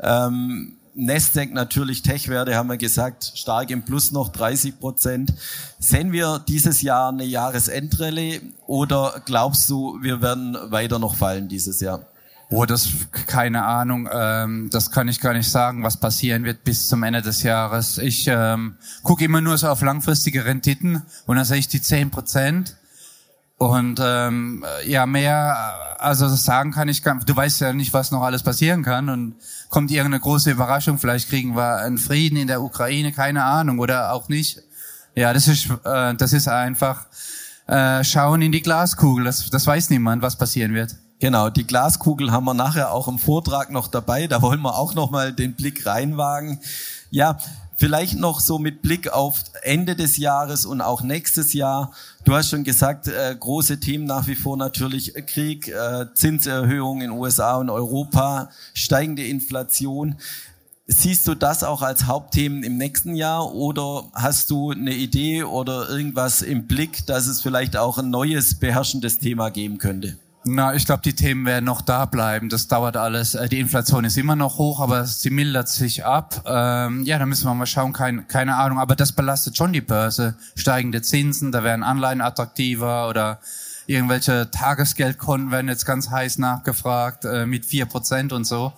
Ähm, 0.00 0.76
Nasdaq 0.94 1.52
natürlich 1.52 2.02
Tech-Werte, 2.02 2.54
haben 2.54 2.68
wir 2.68 2.76
gesagt, 2.76 3.32
stark 3.34 3.70
im 3.70 3.82
Plus 3.82 4.12
noch 4.12 4.28
30 4.28 4.78
Prozent. 4.78 5.32
Sehen 5.78 6.12
wir 6.12 6.38
dieses 6.46 6.82
Jahr 6.82 7.08
eine 7.08 7.24
Jahresendrallye 7.24 8.40
oder 8.66 9.22
glaubst 9.24 9.68
du, 9.70 9.98
wir 10.02 10.20
werden 10.20 10.56
weiter 10.70 10.98
noch 10.98 11.14
fallen 11.14 11.48
dieses 11.48 11.80
Jahr? 11.80 12.06
Oh, 12.50 12.66
das 12.66 12.90
keine 13.26 13.64
Ahnung. 13.64 14.06
Ähm, 14.12 14.68
das 14.70 14.90
kann 14.90 15.08
ich 15.08 15.20
gar 15.20 15.32
nicht 15.32 15.50
sagen, 15.50 15.82
was 15.82 15.96
passieren 15.96 16.44
wird 16.44 16.64
bis 16.64 16.86
zum 16.86 17.02
Ende 17.02 17.22
des 17.22 17.42
Jahres. 17.42 17.96
Ich 17.96 18.26
ähm, 18.28 18.76
gucke 19.02 19.24
immer 19.24 19.40
nur 19.40 19.56
so 19.56 19.68
auf 19.68 19.80
langfristige 19.80 20.44
Renditen 20.44 21.00
und 21.26 21.36
dann 21.36 21.46
sehe 21.46 21.56
ich 21.56 21.68
die 21.68 21.80
10 21.80 22.10
Prozent. 22.10 22.76
Und 23.62 24.00
ähm, 24.02 24.64
ja, 24.84 25.06
mehr, 25.06 25.56
also 26.00 26.26
sagen 26.26 26.72
kann 26.72 26.88
ich, 26.88 27.00
du 27.02 27.36
weißt 27.36 27.60
ja 27.60 27.72
nicht, 27.72 27.92
was 27.92 28.10
noch 28.10 28.22
alles 28.22 28.42
passieren 28.42 28.82
kann 28.82 29.08
und 29.08 29.36
kommt 29.68 29.92
irgendeine 29.92 30.18
große 30.18 30.50
Überraschung, 30.50 30.98
vielleicht 30.98 31.28
kriegen 31.28 31.54
wir 31.54 31.76
einen 31.76 31.96
Frieden 31.96 32.36
in 32.38 32.48
der 32.48 32.60
Ukraine, 32.60 33.12
keine 33.12 33.44
Ahnung, 33.44 33.78
oder 33.78 34.12
auch 34.14 34.28
nicht. 34.28 34.58
Ja, 35.14 35.32
das 35.32 35.46
ist, 35.46 35.70
äh, 35.84 36.14
das 36.16 36.32
ist 36.32 36.48
einfach 36.48 37.06
äh, 37.68 38.02
schauen 38.02 38.42
in 38.42 38.50
die 38.50 38.62
Glaskugel, 38.62 39.26
das, 39.26 39.48
das 39.48 39.64
weiß 39.64 39.90
niemand, 39.90 40.22
was 40.22 40.34
passieren 40.34 40.74
wird. 40.74 40.96
Genau, 41.20 41.48
die 41.48 41.64
Glaskugel 41.64 42.32
haben 42.32 42.44
wir 42.44 42.54
nachher 42.54 42.90
auch 42.90 43.06
im 43.06 43.20
Vortrag 43.20 43.70
noch 43.70 43.86
dabei, 43.86 44.26
da 44.26 44.42
wollen 44.42 44.60
wir 44.60 44.76
auch 44.76 44.96
noch 44.96 45.12
mal 45.12 45.32
den 45.32 45.54
Blick 45.54 45.86
reinwagen. 45.86 46.58
Ja, 47.12 47.38
Vielleicht 47.82 48.16
noch 48.16 48.38
so 48.38 48.60
mit 48.60 48.80
Blick 48.80 49.12
auf 49.12 49.42
Ende 49.62 49.96
des 49.96 50.16
Jahres 50.16 50.66
und 50.66 50.80
auch 50.80 51.02
nächstes 51.02 51.52
Jahr. 51.52 51.90
Du 52.24 52.34
hast 52.34 52.50
schon 52.50 52.62
gesagt, 52.62 53.08
äh, 53.08 53.34
große 53.38 53.80
Themen 53.80 54.04
nach 54.04 54.28
wie 54.28 54.36
vor 54.36 54.56
natürlich 54.56 55.12
Krieg, 55.26 55.66
äh, 55.66 56.06
Zinserhöhungen 56.14 57.02
in 57.02 57.10
USA 57.10 57.56
und 57.56 57.68
Europa, 57.68 58.50
steigende 58.74 59.24
Inflation. 59.24 60.16
Siehst 60.86 61.26
du 61.26 61.34
das 61.34 61.64
auch 61.64 61.82
als 61.82 62.06
Hauptthemen 62.06 62.62
im 62.62 62.76
nächsten 62.76 63.16
Jahr 63.16 63.52
oder 63.52 64.04
hast 64.14 64.50
du 64.50 64.70
eine 64.70 64.94
Idee 64.94 65.42
oder 65.42 65.88
irgendwas 65.88 66.42
im 66.42 66.68
Blick, 66.68 67.06
dass 67.06 67.26
es 67.26 67.40
vielleicht 67.40 67.76
auch 67.76 67.98
ein 67.98 68.10
neues 68.10 68.54
beherrschendes 68.54 69.18
Thema 69.18 69.50
geben 69.50 69.78
könnte? 69.78 70.16
Na, 70.44 70.74
ich 70.74 70.86
glaube, 70.86 71.02
die 71.02 71.14
Themen 71.14 71.46
werden 71.46 71.64
noch 71.64 71.82
da 71.82 72.04
bleiben. 72.04 72.48
Das 72.48 72.66
dauert 72.66 72.96
alles. 72.96 73.34
Äh, 73.34 73.48
die 73.48 73.60
Inflation 73.60 74.04
ist 74.04 74.16
immer 74.16 74.34
noch 74.34 74.58
hoch, 74.58 74.80
aber 74.80 75.04
sie 75.04 75.30
mildert 75.30 75.68
sich 75.68 76.04
ab. 76.04 76.42
Ähm, 76.46 77.04
ja, 77.04 77.18
da 77.18 77.26
müssen 77.26 77.46
wir 77.46 77.54
mal 77.54 77.66
schauen. 77.66 77.92
Kein, 77.92 78.26
keine 78.26 78.56
Ahnung. 78.56 78.80
Aber 78.80 78.96
das 78.96 79.12
belastet 79.12 79.56
schon 79.56 79.72
die 79.72 79.80
Börse. 79.80 80.34
Steigende 80.56 81.00
Zinsen, 81.00 81.52
da 81.52 81.62
werden 81.62 81.84
Anleihen 81.84 82.20
attraktiver 82.20 83.08
oder 83.08 83.38
irgendwelche 83.86 84.50
Tagesgeldkonten 84.50 85.50
werden 85.50 85.68
jetzt 85.68 85.86
ganz 85.86 86.10
heiß 86.10 86.38
nachgefragt 86.38 87.24
äh, 87.24 87.46
mit 87.46 87.64
vier 87.64 87.86
Prozent 87.86 88.32
und 88.32 88.44
so. 88.44 88.72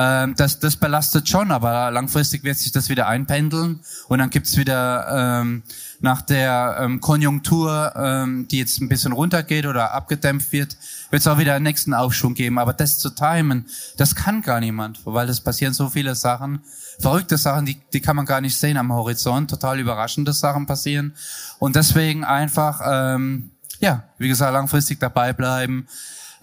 Ähm, 0.00 0.34
das, 0.36 0.60
das 0.60 0.76
belastet 0.76 1.28
schon, 1.28 1.50
aber 1.50 1.90
langfristig 1.90 2.44
wird 2.44 2.56
sich 2.56 2.70
das 2.70 2.88
wieder 2.88 3.08
einpendeln 3.08 3.80
und 4.06 4.20
dann 4.20 4.30
gibt's 4.30 4.56
wieder 4.56 5.40
ähm, 5.40 5.64
nach 5.98 6.22
der 6.22 6.76
ähm, 6.80 7.00
Konjunktur, 7.00 7.92
ähm, 7.96 8.46
die 8.46 8.58
jetzt 8.58 8.80
ein 8.80 8.88
bisschen 8.88 9.10
runtergeht 9.10 9.66
oder 9.66 9.94
abgedämpft 9.94 10.52
wird, 10.52 10.76
wird 11.10 11.20
es 11.20 11.26
auch 11.26 11.38
wieder 11.38 11.54
einen 11.54 11.64
nächsten 11.64 11.94
Aufschwung 11.94 12.34
geben. 12.34 12.60
Aber 12.60 12.74
das 12.74 13.00
zu 13.00 13.10
timen, 13.10 13.66
das 13.96 14.14
kann 14.14 14.40
gar 14.42 14.60
niemand, 14.60 15.00
weil 15.04 15.28
es 15.28 15.40
passieren 15.40 15.74
so 15.74 15.88
viele 15.88 16.14
Sachen, 16.14 16.60
verrückte 17.00 17.36
Sachen, 17.36 17.66
die, 17.66 17.80
die 17.92 18.00
kann 18.00 18.14
man 18.14 18.24
gar 18.24 18.40
nicht 18.40 18.56
sehen 18.56 18.76
am 18.76 18.92
Horizont, 18.92 19.50
total 19.50 19.80
überraschende 19.80 20.32
Sachen 20.32 20.66
passieren. 20.66 21.12
Und 21.58 21.74
deswegen 21.74 22.22
einfach, 22.22 22.80
ähm, 22.86 23.50
ja, 23.80 24.04
wie 24.18 24.28
gesagt, 24.28 24.52
langfristig 24.52 25.00
dabei 25.00 25.32
bleiben, 25.32 25.88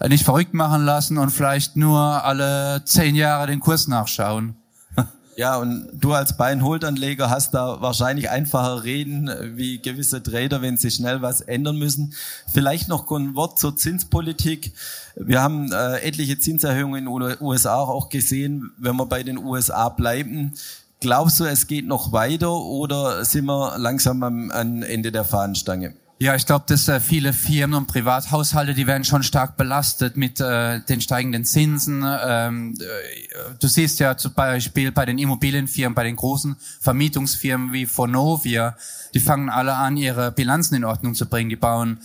nicht 0.08 0.24
verrückt 0.24 0.54
machen 0.54 0.84
lassen 0.84 1.18
und 1.18 1.30
vielleicht 1.30 1.76
nur 1.76 2.00
alle 2.00 2.82
zehn 2.84 3.14
Jahre 3.14 3.46
den 3.46 3.60
Kurs 3.60 3.88
nachschauen. 3.88 4.56
Ja, 5.38 5.58
und 5.58 5.88
du 5.92 6.14
als 6.14 6.38
Beinholdanleger 6.38 7.28
hast 7.28 7.52
da 7.52 7.82
wahrscheinlich 7.82 8.30
einfacher 8.30 8.84
reden 8.84 9.30
wie 9.54 9.82
gewisse 9.82 10.22
Trader, 10.22 10.62
wenn 10.62 10.78
sie 10.78 10.90
schnell 10.90 11.20
was 11.20 11.42
ändern 11.42 11.76
müssen. 11.76 12.14
Vielleicht 12.50 12.88
noch 12.88 13.10
ein 13.10 13.34
Wort 13.34 13.58
zur 13.58 13.76
Zinspolitik. 13.76 14.72
Wir 15.14 15.42
haben 15.42 15.70
äh, 15.72 15.98
etliche 15.98 16.38
Zinserhöhungen 16.38 17.06
in 17.06 17.20
den 17.20 17.36
USA 17.42 17.80
auch 17.80 18.08
gesehen. 18.08 18.72
Wenn 18.78 18.96
wir 18.96 19.04
bei 19.04 19.22
den 19.22 19.36
USA 19.36 19.90
bleiben, 19.90 20.54
glaubst 21.00 21.38
du, 21.38 21.44
es 21.44 21.66
geht 21.66 21.86
noch 21.86 22.12
weiter 22.12 22.54
oder 22.54 23.22
sind 23.26 23.44
wir 23.44 23.76
langsam 23.76 24.22
am, 24.22 24.50
am 24.50 24.82
Ende 24.82 25.12
der 25.12 25.26
Fahnenstange? 25.26 25.92
Ja, 26.18 26.34
ich 26.34 26.46
glaube, 26.46 26.64
dass 26.66 26.88
äh, 26.88 26.98
viele 26.98 27.34
Firmen 27.34 27.76
und 27.76 27.88
Privathaushalte, 27.88 28.72
die 28.72 28.86
werden 28.86 29.04
schon 29.04 29.22
stark 29.22 29.58
belastet 29.58 30.16
mit 30.16 30.40
äh, 30.40 30.80
den 30.80 31.02
steigenden 31.02 31.44
Zinsen. 31.44 32.02
Ähm, 32.06 32.74
äh, 32.80 33.54
du 33.60 33.68
siehst 33.68 34.00
ja 34.00 34.16
zum 34.16 34.32
Beispiel 34.32 34.92
bei 34.92 35.04
den 35.04 35.18
Immobilienfirmen, 35.18 35.94
bei 35.94 36.04
den 36.04 36.16
großen 36.16 36.56
Vermietungsfirmen 36.80 37.74
wie 37.74 37.86
Vonovia, 37.86 38.78
die 39.12 39.20
fangen 39.20 39.50
alle 39.50 39.74
an, 39.74 39.98
ihre 39.98 40.32
Bilanzen 40.32 40.74
in 40.76 40.84
Ordnung 40.84 41.14
zu 41.14 41.26
bringen. 41.26 41.50
Die 41.50 41.56
bauen, 41.56 42.00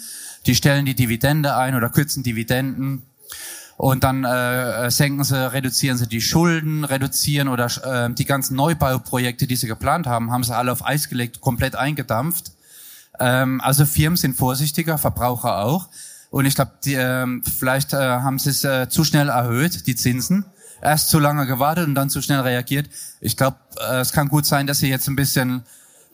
die 0.46 0.56
stellen 0.56 0.86
die 0.86 0.96
Dividende 0.96 1.56
ein 1.56 1.74
oder 1.74 1.88
kürzen 1.88 2.22
Dividenden. 2.22 3.04
Und 3.78 4.04
dann 4.04 4.26
äh, 4.26 4.92
senken 4.92 5.24
sie, 5.24 5.54
reduzieren 5.54 5.98
sie 5.98 6.08
die 6.08 6.22
Schulden, 6.22 6.84
reduzieren 6.84 7.48
oder 7.48 7.68
äh, 7.86 8.14
die 8.14 8.26
ganzen 8.26 8.58
Neubauprojekte, 8.58 9.48
die 9.48 9.56
sie 9.56 9.68
geplant 9.68 10.06
haben, 10.06 10.32
haben 10.32 10.44
sie 10.44 10.54
alle 10.54 10.74
auf 10.74 10.86
Eis 10.86 11.08
gelegt, 11.08 11.40
komplett 11.40 11.78
eingedampft. 11.78 12.52
Ähm, 13.22 13.62
also 13.62 13.86
Firmen 13.86 14.18
sind 14.18 14.36
vorsichtiger, 14.36 14.98
Verbraucher 14.98 15.60
auch. 15.60 15.90
Und 16.32 16.46
ich 16.46 16.56
glaube, 16.56 16.72
ähm, 16.88 17.44
vielleicht 17.44 17.94
äh, 17.94 17.98
haben 17.98 18.40
sie 18.40 18.50
es 18.50 18.64
äh, 18.64 18.90
zu 18.90 19.04
schnell 19.04 19.30
erhöht, 19.30 19.86
die 19.86 19.96
Zinsen. 19.96 20.46
Erst 20.82 21.10
zu 21.10 21.20
lange 21.20 21.46
gewartet 21.46 21.88
und 21.88 21.94
dann 21.94 22.10
zu 22.10 22.22
schnell 22.24 22.40
reagiert. 22.40 22.90
Ich 23.20 23.38
glaube, 23.38 23.58
äh, 23.80 24.00
es 24.00 24.12
kann 24.12 24.30
gut 24.30 24.46
sein, 24.48 24.66
dass 24.66 24.80
sie 24.80 24.90
jetzt 24.90 25.08
ein 25.08 25.16
bisschen 25.16 25.64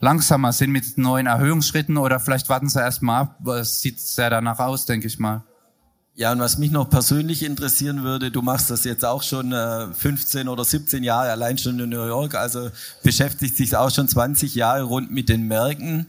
langsamer 0.00 0.52
sind 0.52 0.70
mit 0.70 0.98
neuen 0.98 1.26
Erhöhungsschritten 1.26 1.96
oder 1.96 2.20
vielleicht 2.20 2.48
warten 2.48 2.68
sie 2.68 2.80
erst 2.80 3.00
mal 3.00 3.20
ab. 3.20 3.46
Es 3.46 3.80
sieht 3.80 4.00
sehr 4.00 4.28
danach 4.28 4.58
aus, 4.58 4.84
denke 4.84 5.06
ich 5.06 5.18
mal. 5.18 5.44
Ja, 6.14 6.32
und 6.32 6.40
was 6.40 6.58
mich 6.58 6.72
noch 6.72 6.90
persönlich 6.90 7.44
interessieren 7.44 8.02
würde, 8.02 8.32
du 8.32 8.42
machst 8.42 8.70
das 8.70 8.82
jetzt 8.82 9.04
auch 9.04 9.22
schon 9.22 9.52
äh, 9.52 9.86
15 9.94 10.48
oder 10.48 10.64
17 10.64 11.04
Jahre 11.04 11.30
allein 11.30 11.58
schon 11.58 11.78
in 11.78 11.90
New 11.90 12.04
York, 12.04 12.34
also 12.34 12.70
beschäftigt 13.04 13.56
sich 13.56 13.76
auch 13.76 13.92
schon 13.92 14.08
20 14.08 14.56
Jahre 14.56 14.82
rund 14.82 15.12
mit 15.12 15.28
den 15.28 15.46
Märkten. 15.46 16.08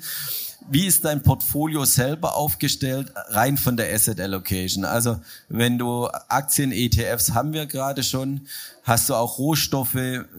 Wie 0.72 0.86
ist 0.86 1.04
dein 1.04 1.24
Portfolio 1.24 1.84
selber 1.86 2.36
aufgestellt, 2.36 3.12
rein 3.30 3.58
von 3.58 3.76
der 3.76 3.92
Asset 3.94 4.20
Allocation? 4.20 4.86
Also 4.86 5.20
wenn 5.48 5.80
du 5.80 6.08
Aktien, 6.28 6.72
ETFs 6.72 7.34
haben 7.34 7.54
wir 7.54 7.66
gerade 7.66 8.04
schon, 8.04 8.42
hast 8.84 9.10
du 9.10 9.16
auch 9.16 9.40
Rohstoffe, 9.40 9.98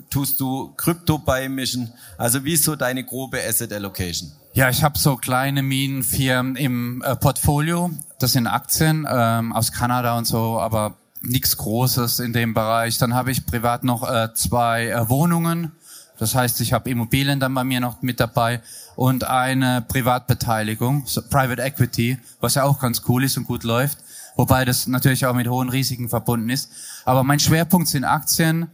tust 0.09 0.39
du 0.39 0.73
Krypto 0.77 1.19
beimischen? 1.19 1.93
Also 2.17 2.45
wie 2.45 2.53
ist 2.53 2.63
so 2.63 2.77
deine 2.77 3.05
grobe 3.05 3.39
Asset 3.45 3.73
Allocation? 3.73 4.31
Ja, 4.53 4.71
ich 4.71 4.85
habe 4.85 4.99
so 4.99 5.17
kleine 5.17 5.63
Minenfirmen 5.63 6.55
im 6.55 7.03
äh, 7.03 7.17
Portfolio. 7.17 7.91
Das 8.19 8.33
sind 8.33 8.47
Aktien 8.47 9.07
ähm, 9.11 9.53
aus 9.53 9.73
Kanada 9.73 10.17
und 10.17 10.27
so, 10.27 10.61
aber 10.61 10.95
nichts 11.23 11.57
Großes 11.57 12.21
in 12.21 12.33
dem 12.33 12.55
Bereich. 12.55 12.99
Dann 12.99 13.15
habe 13.15 13.31
ich 13.31 13.47
privat 13.47 13.85
noch 13.85 14.09
äh, 14.09 14.33
zwei 14.35 14.89
äh, 14.89 15.09
Wohnungen. 15.09 15.73
Das 16.21 16.35
heißt, 16.35 16.61
ich 16.61 16.75
habe 16.75 16.91
Immobilien 16.91 17.41
dann 17.41 17.55
bei 17.55 17.65
mir 17.65 17.81
noch 17.81 18.03
mit 18.03 18.21
dabei 18.21 18.61
und 18.95 19.25
eine 19.25 19.81
Privatbeteiligung, 19.89 21.05
so 21.07 21.23
Private 21.23 21.63
Equity, 21.63 22.19
was 22.41 22.57
ja 22.57 22.65
auch 22.65 22.79
ganz 22.79 23.01
cool 23.09 23.25
ist 23.25 23.39
und 23.39 23.45
gut 23.45 23.65
läuft, 23.65 23.99
wobei 24.37 24.67
das 24.67 24.87
natürlich 24.87 25.25
auch 25.25 25.33
mit 25.35 25.49
hohen 25.49 25.71
Risiken 25.71 26.11
verbunden 26.11 26.51
ist. 26.51 26.71
Aber 27.07 27.25
mein 27.25 27.41
Schwerpunkt 27.41 27.89
sind 27.89 28.05
Aktien 28.05 28.69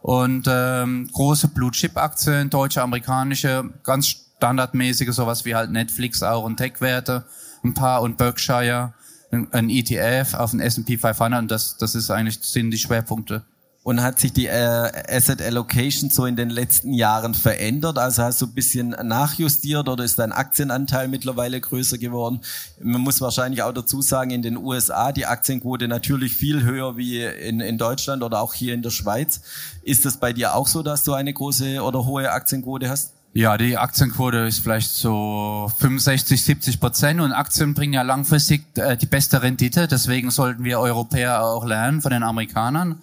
und 0.00 0.46
ähm, 0.48 1.10
große 1.12 1.48
Blue 1.48 1.72
Chip 1.72 1.96
Aktien, 1.96 2.50
deutsche, 2.50 2.82
amerikanische, 2.82 3.68
ganz 3.82 4.06
standardmäßige, 4.06 5.10
sowas 5.10 5.44
wie 5.44 5.56
halt 5.56 5.72
Netflix 5.72 6.22
auch 6.22 6.44
und 6.44 6.56
Tech-Werte, 6.56 7.24
ein 7.64 7.74
paar 7.74 8.02
und 8.02 8.16
Berkshire, 8.16 8.94
ein 9.32 9.70
ETF 9.70 10.34
auf 10.34 10.52
den 10.52 10.60
S&P 10.60 10.98
500 10.98 11.42
und 11.42 11.50
das, 11.50 11.76
das 11.78 11.96
ist 11.96 12.12
eigentlich, 12.12 12.38
sind 12.42 12.70
die 12.70 12.78
Schwerpunkte. 12.78 13.42
Und 13.84 14.00
hat 14.00 14.20
sich 14.20 14.32
die 14.32 14.46
äh, 14.46 14.92
Asset 15.08 15.42
Allocation 15.42 16.08
so 16.08 16.24
in 16.24 16.36
den 16.36 16.50
letzten 16.50 16.92
Jahren 16.92 17.34
verändert? 17.34 17.98
Also 17.98 18.22
hast 18.22 18.40
du 18.40 18.46
ein 18.46 18.52
bisschen 18.52 18.90
nachjustiert 18.90 19.88
oder 19.88 20.04
ist 20.04 20.20
dein 20.20 20.30
Aktienanteil 20.30 21.08
mittlerweile 21.08 21.60
größer 21.60 21.98
geworden? 21.98 22.40
Man 22.80 23.00
muss 23.00 23.20
wahrscheinlich 23.20 23.64
auch 23.64 23.72
dazu 23.72 24.00
sagen, 24.00 24.30
in 24.30 24.42
den 24.42 24.56
USA 24.56 25.10
die 25.10 25.26
Aktienquote 25.26 25.88
natürlich 25.88 26.32
viel 26.34 26.62
höher 26.62 26.96
wie 26.96 27.24
in, 27.24 27.58
in 27.58 27.76
Deutschland 27.76 28.22
oder 28.22 28.40
auch 28.40 28.54
hier 28.54 28.72
in 28.72 28.82
der 28.82 28.90
Schweiz. 28.90 29.40
Ist 29.82 30.06
es 30.06 30.16
bei 30.16 30.32
dir 30.32 30.54
auch 30.54 30.68
so, 30.68 30.84
dass 30.84 31.02
du 31.02 31.14
eine 31.14 31.32
große 31.32 31.82
oder 31.82 32.04
hohe 32.04 32.30
Aktienquote 32.30 32.88
hast? 32.88 33.14
Ja, 33.34 33.56
die 33.56 33.78
Aktienquote 33.78 34.38
ist 34.40 34.58
vielleicht 34.58 34.90
so 34.90 35.72
65, 35.78 36.40
70 36.40 36.78
Prozent 36.78 37.20
und 37.20 37.32
Aktien 37.32 37.72
bringen 37.72 37.94
ja 37.94 38.02
langfristig 38.02 38.62
äh, 38.76 38.96
die 38.96 39.06
beste 39.06 39.42
Rendite. 39.42 39.88
Deswegen 39.88 40.30
sollten 40.30 40.62
wir 40.64 40.78
Europäer 40.78 41.42
auch 41.42 41.64
lernen 41.64 42.02
von 42.02 42.12
den 42.12 42.22
Amerikanern. 42.22 43.00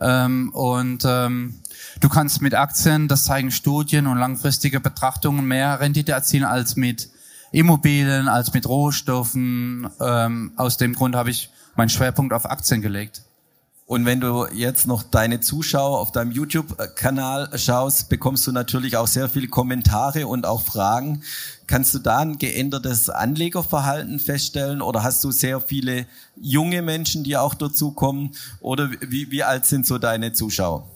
Ähm, 0.00 0.50
und 0.54 1.04
ähm, 1.06 1.60
du 2.00 2.08
kannst 2.08 2.42
mit 2.42 2.54
Aktien, 2.54 3.08
das 3.08 3.24
zeigen 3.24 3.50
Studien 3.50 4.06
und 4.06 4.18
langfristige 4.18 4.80
Betrachtungen, 4.80 5.46
mehr 5.46 5.80
Rendite 5.80 6.12
erzielen 6.12 6.44
als 6.44 6.76
mit 6.76 7.10
Immobilien, 7.50 8.28
als 8.28 8.52
mit 8.54 8.66
Rohstoffen. 8.66 9.88
Ähm, 10.00 10.52
aus 10.56 10.76
dem 10.76 10.94
Grund 10.94 11.14
habe 11.14 11.30
ich 11.30 11.50
meinen 11.76 11.90
Schwerpunkt 11.90 12.32
auf 12.32 12.50
Aktien 12.50 12.80
gelegt. 12.80 13.22
Und 13.86 14.06
wenn 14.06 14.20
du 14.20 14.46
jetzt 14.46 14.86
noch 14.86 15.02
deine 15.02 15.40
Zuschauer 15.40 15.98
auf 15.98 16.12
deinem 16.12 16.30
YouTube-Kanal 16.30 17.58
schaust, 17.58 18.08
bekommst 18.08 18.46
du 18.46 18.52
natürlich 18.52 18.96
auch 18.96 19.08
sehr 19.08 19.28
viele 19.28 19.48
Kommentare 19.48 20.26
und 20.26 20.46
auch 20.46 20.62
Fragen. 20.62 21.22
Kannst 21.66 21.92
du 21.94 21.98
da 21.98 22.18
ein 22.20 22.38
geändertes 22.38 23.10
Anlegerverhalten 23.10 24.20
feststellen 24.20 24.82
oder 24.82 25.02
hast 25.02 25.24
du 25.24 25.30
sehr 25.30 25.60
viele 25.60 26.06
junge 26.36 26.80
Menschen, 26.80 27.24
die 27.24 27.36
auch 27.36 27.54
dazu 27.54 27.90
kommen? 27.90 28.34
Oder 28.60 28.88
wie, 29.00 29.30
wie 29.30 29.42
alt 29.42 29.66
sind 29.66 29.86
so 29.86 29.98
deine 29.98 30.32
Zuschauer? 30.32 30.88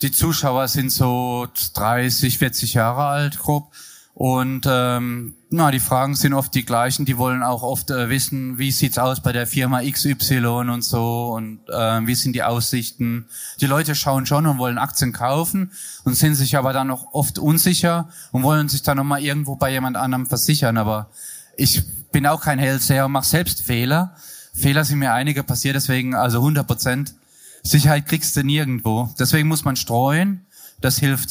Die 0.00 0.10
Zuschauer 0.10 0.66
sind 0.66 0.90
so 0.90 1.46
30, 1.74 2.38
40 2.38 2.74
Jahre 2.74 3.04
alt, 3.04 3.38
grob. 3.38 3.70
Und 4.14 4.66
ähm, 4.68 5.34
na, 5.48 5.70
die 5.70 5.80
Fragen 5.80 6.14
sind 6.14 6.34
oft 6.34 6.54
die 6.54 6.64
gleichen. 6.64 7.06
Die 7.06 7.16
wollen 7.16 7.42
auch 7.42 7.62
oft 7.62 7.90
äh, 7.90 8.10
wissen, 8.10 8.58
wie 8.58 8.70
sieht's 8.70 8.98
aus 8.98 9.20
bei 9.20 9.32
der 9.32 9.46
Firma 9.46 9.82
XY 9.82 10.46
und 10.70 10.82
so 10.82 11.32
und 11.34 11.60
äh, 11.68 12.06
wie 12.06 12.14
sind 12.14 12.34
die 12.34 12.42
Aussichten. 12.42 13.26
Die 13.60 13.66
Leute 13.66 13.94
schauen 13.94 14.26
schon 14.26 14.46
und 14.46 14.58
wollen 14.58 14.78
Aktien 14.78 15.12
kaufen 15.12 15.72
und 16.04 16.14
sind 16.14 16.34
sich 16.34 16.56
aber 16.56 16.72
dann 16.72 16.88
noch 16.88 17.14
oft 17.14 17.38
unsicher 17.38 18.08
und 18.32 18.42
wollen 18.42 18.68
sich 18.68 18.82
dann 18.82 18.98
nochmal 18.98 19.22
irgendwo 19.22 19.56
bei 19.56 19.70
jemand 19.70 19.96
anderem 19.96 20.26
versichern. 20.26 20.76
Aber 20.76 21.10
ich 21.56 21.82
bin 22.12 22.26
auch 22.26 22.42
kein 22.42 22.58
Hellseher 22.58 23.06
und 23.06 23.12
mache 23.12 23.26
selbst 23.26 23.62
Fehler. 23.62 24.14
Fehler 24.54 24.84
sind 24.84 24.98
mir 24.98 25.14
einige 25.14 25.42
passiert, 25.42 25.74
deswegen 25.74 26.14
also 26.14 26.38
100 26.38 26.66
Prozent 26.66 27.14
Sicherheit 27.62 28.06
kriegst 28.06 28.36
du 28.36 28.42
nirgendwo. 28.42 29.08
Deswegen 29.18 29.48
muss 29.48 29.64
man 29.64 29.76
streuen. 29.76 30.46
Das 30.80 30.98
hilft. 30.98 31.30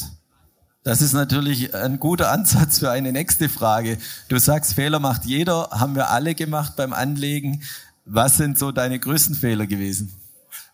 Das 0.84 1.00
ist 1.00 1.12
natürlich 1.12 1.74
ein 1.74 2.00
guter 2.00 2.32
Ansatz 2.32 2.80
für 2.80 2.90
eine 2.90 3.12
nächste 3.12 3.48
Frage. 3.48 3.98
Du 4.28 4.38
sagst, 4.38 4.74
Fehler 4.74 4.98
macht 4.98 5.24
jeder, 5.24 5.68
haben 5.70 5.94
wir 5.94 6.10
alle 6.10 6.34
gemacht 6.34 6.74
beim 6.76 6.92
Anlegen. 6.92 7.62
Was 8.04 8.36
sind 8.36 8.58
so 8.58 8.72
deine 8.72 8.98
größten 8.98 9.36
Fehler 9.36 9.66
gewesen? 9.66 10.12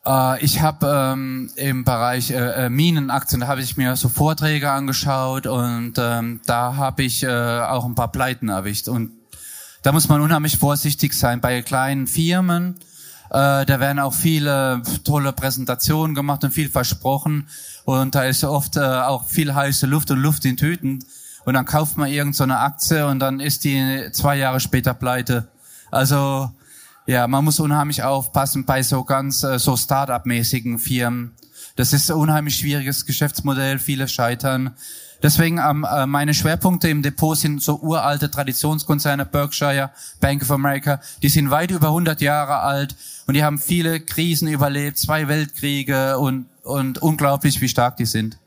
Äh, 0.07 0.43
ich 0.43 0.63
habe 0.63 1.13
ähm, 1.13 1.51
im 1.57 1.85
Bereich 1.85 2.31
äh, 2.31 2.67
äh, 2.67 2.71
Minenaktien, 2.71 3.43
da 3.43 3.49
habe 3.49 3.61
ich 3.61 3.77
mir 3.77 3.97
so 3.97 4.09
Vorträge 4.09 4.71
angeschaut 4.71 5.47
und 5.47 5.95
ähm, 5.99 6.41
da 6.47 6.77
habe 6.77 7.03
ich 7.03 7.23
äh, 7.23 7.29
auch 7.29 7.85
ein 7.85 7.95
paar 7.95 8.11
Pleiten 8.11 8.49
erwischt. 8.49 8.89
Und 8.89 9.13
da 9.83 9.93
muss 9.93 10.09
man 10.09 10.23
unheimlich 10.23 10.57
vorsichtig 10.57 11.13
sein. 11.13 11.43
Bei 11.43 11.61
kleinen 11.61 12.07
Firmen, 12.07 12.77
äh, 13.31 13.67
da 13.67 13.81
werden 13.81 13.99
auch 13.99 14.15
viele 14.15 14.83
tolle 15.05 15.33
Präsentationen 15.33 16.15
gemacht 16.15 16.45
und 16.45 16.53
viel 16.53 16.69
versprochen. 16.69 17.49
Und 17.85 18.15
da 18.15 18.25
ist 18.25 18.45
oft 18.45 18.77
äh, 18.77 18.81
auch 18.81 19.29
viel 19.29 19.55
heiße 19.55 19.87
Luft 19.87 20.11
und 20.11 20.19
Luft 20.19 20.45
in 20.45 20.57
Tüten. 20.57 21.05
Und 21.45 21.55
dann 21.55 21.65
kauft 21.65 21.97
man 21.97 22.11
irgendeine 22.11 22.53
so 22.53 22.59
Aktie 22.59 23.07
und 23.07 23.21
dann 23.21 23.41
ist 23.41 23.65
die 23.65 24.11
zwei 24.13 24.37
Jahre 24.37 24.61
später 24.61 24.95
pleite. 24.95 25.49
Also 25.91 26.51
ja, 27.07 27.27
man 27.27 27.45
muss 27.45 27.59
unheimlich 27.59 28.03
aufpassen 28.03 28.67
bei 28.67 28.83
so 28.83 29.03
ganz 29.05 29.43
äh, 29.43 29.59
so 29.59 29.77
Start-up-mäßigen 29.77 30.79
Firmen. 30.79 31.33
Das 31.77 31.93
ist 31.93 32.11
ein 32.11 32.17
unheimlich 32.17 32.57
schwieriges 32.57 33.07
Geschäftsmodell, 33.07 33.79
viele 33.79 34.09
scheitern. 34.09 34.75
Deswegen 35.23 35.59
ähm, 35.59 35.85
äh, 35.91 36.07
meine 36.07 36.33
Schwerpunkte 36.33 36.89
im 36.89 37.03
Depot 37.03 37.37
sind 37.37 37.63
so 37.63 37.81
uralte 37.81 38.31
Traditionskonzerne, 38.31 39.27
Berkshire, 39.27 39.91
Bank 40.21 40.43
of 40.43 40.51
America. 40.51 41.01
Die 41.23 41.29
sind 41.29 41.51
weit 41.51 41.71
über 41.71 41.89
100 41.89 42.21
Jahre 42.21 42.61
alt 42.61 42.95
und 43.27 43.35
die 43.35 43.43
haben 43.43 43.59
viele 43.59 44.01
Krisen 44.01 44.49
überlebt, 44.49 44.99
zwei 44.99 45.27
Weltkriege 45.29 46.19
und, 46.19 46.47
und 46.63 46.99
unglaublich, 46.99 47.61
wie 47.61 47.69
stark 47.69 47.97
die 47.97 48.07
sind. 48.07 48.39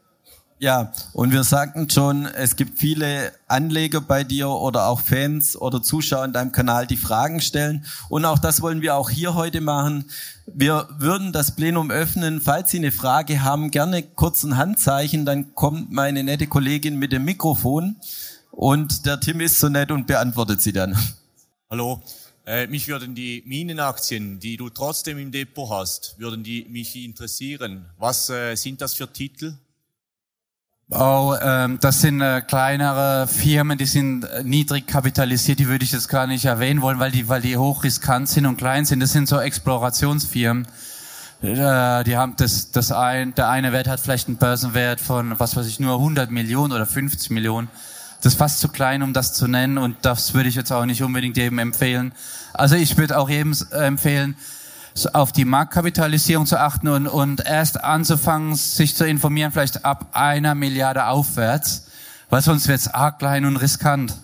Ja, 0.63 0.93
und 1.13 1.31
wir 1.31 1.43
sagten 1.43 1.89
schon, 1.89 2.27
es 2.27 2.55
gibt 2.55 2.77
viele 2.77 3.33
Anleger 3.47 3.99
bei 3.99 4.23
dir 4.23 4.47
oder 4.47 4.89
auch 4.89 5.01
Fans 5.01 5.59
oder 5.59 5.81
Zuschauer 5.81 6.23
in 6.23 6.33
deinem 6.33 6.51
Kanal, 6.51 6.85
die 6.85 6.97
Fragen 6.97 7.41
stellen. 7.41 7.83
Und 8.09 8.25
auch 8.25 8.37
das 8.37 8.61
wollen 8.61 8.83
wir 8.83 8.95
auch 8.95 9.09
hier 9.09 9.33
heute 9.33 9.59
machen. 9.59 10.05
Wir 10.45 10.87
würden 10.99 11.31
das 11.31 11.55
Plenum 11.55 11.89
öffnen. 11.89 12.41
Falls 12.41 12.69
Sie 12.69 12.77
eine 12.77 12.91
Frage 12.91 13.41
haben, 13.41 13.71
gerne 13.71 14.03
kurz 14.03 14.43
ein 14.43 14.55
Handzeichen, 14.55 15.25
dann 15.25 15.55
kommt 15.55 15.91
meine 15.91 16.23
nette 16.23 16.45
Kollegin 16.45 16.95
mit 16.99 17.11
dem 17.11 17.25
Mikrofon 17.25 17.95
und 18.51 19.07
der 19.07 19.19
Tim 19.19 19.41
ist 19.41 19.59
so 19.59 19.67
nett 19.67 19.89
und 19.89 20.05
beantwortet 20.05 20.61
sie 20.61 20.73
dann. 20.73 20.95
Hallo. 21.71 22.03
Äh, 22.45 22.67
mich 22.67 22.87
würden 22.87 23.15
die 23.15 23.41
Minenaktien, 23.47 24.39
die 24.39 24.57
du 24.57 24.69
trotzdem 24.69 25.17
im 25.17 25.31
Depot 25.31 25.71
hast, 25.71 26.19
würden 26.19 26.43
die 26.43 26.67
mich 26.69 26.95
interessieren. 26.95 27.87
Was 27.97 28.29
äh, 28.29 28.53
sind 28.53 28.79
das 28.81 28.93
für 28.93 29.11
Titel? 29.11 29.55
Oh, 30.93 31.33
ähm, 31.41 31.77
das 31.79 32.01
sind 32.01 32.19
äh, 32.19 32.41
kleinere 32.41 33.25
Firmen, 33.25 33.77
die 33.77 33.85
sind 33.85 34.25
äh, 34.25 34.43
niedrig 34.43 34.87
kapitalisiert, 34.87 35.59
die 35.59 35.69
würde 35.69 35.85
ich 35.85 35.93
jetzt 35.93 36.09
gar 36.09 36.27
nicht 36.27 36.43
erwähnen 36.43 36.81
wollen, 36.81 36.99
weil 36.99 37.11
die, 37.11 37.29
weil 37.29 37.41
die 37.41 37.55
hochriskant 37.55 38.27
sind 38.27 38.45
und 38.45 38.57
klein 38.57 38.83
sind. 38.83 38.99
Das 38.99 39.13
sind 39.13 39.29
so 39.29 39.39
Explorationsfirmen. 39.39 40.67
Äh, 41.41 42.03
die 42.03 42.17
haben 42.17 42.35
das, 42.35 42.71
das 42.71 42.91
ein, 42.91 43.33
der 43.35 43.47
eine 43.47 43.71
Wert 43.71 43.87
hat 43.87 44.01
vielleicht 44.01 44.27
einen 44.27 44.35
Börsenwert 44.35 44.99
von, 44.99 45.39
was 45.39 45.55
weiß 45.55 45.65
ich, 45.65 45.79
nur 45.79 45.93
100 45.93 46.29
Millionen 46.29 46.73
oder 46.73 46.85
50 46.85 47.29
Millionen. 47.29 47.69
Das 48.21 48.33
ist 48.33 48.39
fast 48.39 48.59
zu 48.59 48.67
klein, 48.67 49.01
um 49.01 49.13
das 49.13 49.33
zu 49.33 49.47
nennen 49.47 49.77
und 49.77 49.95
das 50.01 50.33
würde 50.33 50.49
ich 50.49 50.55
jetzt 50.55 50.73
auch 50.73 50.85
nicht 50.85 51.01
unbedingt 51.03 51.37
jedem 51.37 51.59
empfehlen. 51.59 52.11
Also 52.51 52.75
ich 52.75 52.97
würde 52.97 53.17
auch 53.17 53.29
jedem 53.29 53.55
äh, 53.71 53.85
empfehlen, 53.85 54.35
auf 55.13 55.31
die 55.31 55.45
Marktkapitalisierung 55.45 56.45
zu 56.45 56.59
achten 56.59 56.87
und, 56.87 57.07
und 57.07 57.45
erst 57.45 57.83
anzufangen, 57.83 58.55
sich 58.55 58.95
zu 58.95 59.05
informieren, 59.05 59.51
vielleicht 59.51 59.85
ab 59.85 60.09
einer 60.13 60.55
Milliarde 60.55 61.07
aufwärts, 61.07 61.87
weil 62.29 62.41
sonst 62.41 62.67
wird 62.67 62.79
es 62.79 62.87
arg 62.87 63.19
klein 63.19 63.45
und 63.45 63.57
riskant. 63.57 64.15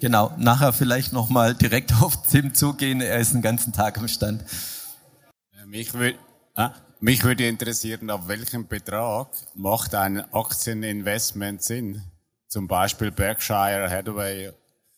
Genau, 0.00 0.32
nachher 0.36 0.72
vielleicht 0.72 1.12
nochmal 1.12 1.54
direkt 1.54 1.92
auf 2.00 2.22
Tim 2.26 2.54
zugehen, 2.54 3.00
er 3.00 3.18
ist 3.18 3.34
den 3.34 3.42
ganzen 3.42 3.72
Tag 3.72 3.98
am 3.98 4.08
Stand. 4.08 4.44
Mich 5.66 5.92
würde 5.92 6.18
äh, 6.56 6.70
mich 7.00 7.22
würde 7.22 7.46
interessieren, 7.46 8.10
ab 8.10 8.26
welchem 8.26 8.66
Betrag 8.66 9.28
macht 9.54 9.94
ein 9.94 10.20
Aktieninvestment 10.34 11.62
Sinn? 11.62 12.02
Zum 12.48 12.66
Beispiel 12.66 13.12
Berkshire 13.12 13.88
Hathaway 13.88 14.52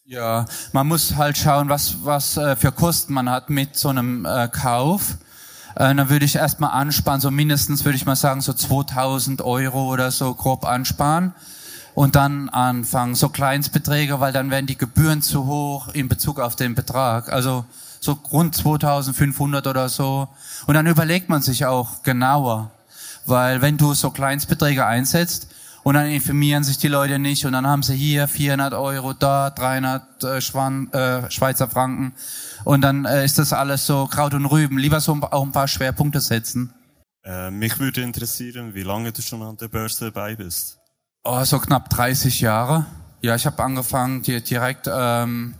ja, 0.04 0.44
man 0.72 0.86
muss 0.86 1.16
halt 1.16 1.38
schauen, 1.38 1.68
was, 1.68 2.04
was 2.04 2.36
äh, 2.36 2.56
für 2.56 2.72
Kosten 2.72 3.12
man 3.12 3.30
hat 3.30 3.50
mit 3.50 3.76
so 3.76 3.88
einem 3.88 4.24
äh, 4.24 4.48
Kauf. 4.48 5.18
Äh, 5.76 5.94
dann 5.94 6.08
würde 6.08 6.24
ich 6.24 6.36
erstmal 6.36 6.72
ansparen, 6.72 7.20
so 7.20 7.30
mindestens 7.30 7.84
würde 7.84 7.96
ich 7.96 8.06
mal 8.06 8.16
sagen, 8.16 8.40
so 8.40 8.52
2000 8.52 9.42
Euro 9.42 9.90
oder 9.92 10.10
so 10.10 10.34
grob 10.34 10.64
ansparen. 10.64 11.34
Und 11.94 12.16
dann 12.16 12.48
anfangen, 12.48 13.14
so 13.14 13.28
Kleinstbeträge, 13.28 14.20
weil 14.20 14.32
dann 14.32 14.50
werden 14.50 14.66
die 14.66 14.78
Gebühren 14.78 15.22
zu 15.22 15.46
hoch 15.46 15.88
in 15.88 16.08
Bezug 16.08 16.38
auf 16.38 16.56
den 16.56 16.74
Betrag. 16.74 17.32
Also 17.32 17.64
so 18.00 18.12
rund 18.32 18.54
2500 18.54 19.66
oder 19.66 19.88
so. 19.88 20.28
Und 20.66 20.74
dann 20.74 20.86
überlegt 20.86 21.28
man 21.28 21.42
sich 21.42 21.66
auch 21.66 22.02
genauer. 22.02 22.70
Weil 23.26 23.60
wenn 23.60 23.76
du 23.76 23.92
so 23.94 24.10
Kleinstbeträge 24.10 24.86
einsetzt, 24.86 25.48
und 25.82 25.94
dann 25.94 26.06
informieren 26.06 26.64
sich 26.64 26.78
die 26.78 26.88
Leute 26.88 27.18
nicht 27.18 27.44
und 27.46 27.52
dann 27.52 27.66
haben 27.66 27.82
sie 27.82 27.96
hier 27.96 28.28
400 28.28 28.74
Euro, 28.74 29.12
da 29.12 29.50
300 29.50 30.24
äh, 30.24 30.40
Schwan, 30.40 30.92
äh, 30.92 31.30
Schweizer 31.30 31.68
Franken 31.68 32.14
und 32.64 32.82
dann 32.82 33.04
äh, 33.04 33.24
ist 33.24 33.38
das 33.38 33.52
alles 33.52 33.86
so 33.86 34.06
Kraut 34.06 34.34
und 34.34 34.46
Rüben. 34.46 34.78
Lieber 34.78 35.00
so 35.00 35.18
auch 35.30 35.42
ein 35.42 35.52
paar 35.52 35.68
Schwerpunkte 35.68 36.20
setzen. 36.20 36.72
Äh, 37.24 37.50
mich 37.50 37.78
würde 37.78 38.02
interessieren, 38.02 38.74
wie 38.74 38.82
lange 38.82 39.12
du 39.12 39.22
schon 39.22 39.42
an 39.42 39.56
der 39.56 39.68
Börse 39.68 40.06
dabei 40.06 40.36
bist. 40.36 40.78
Oh, 41.22 41.42
so 41.44 41.58
knapp 41.58 41.90
30 41.90 42.40
Jahre. 42.40 42.86
Ja, 43.20 43.34
ich 43.34 43.44
habe 43.44 43.62
angefangen 43.62 44.22
direkt 44.22 44.88
ähm, 44.90 45.54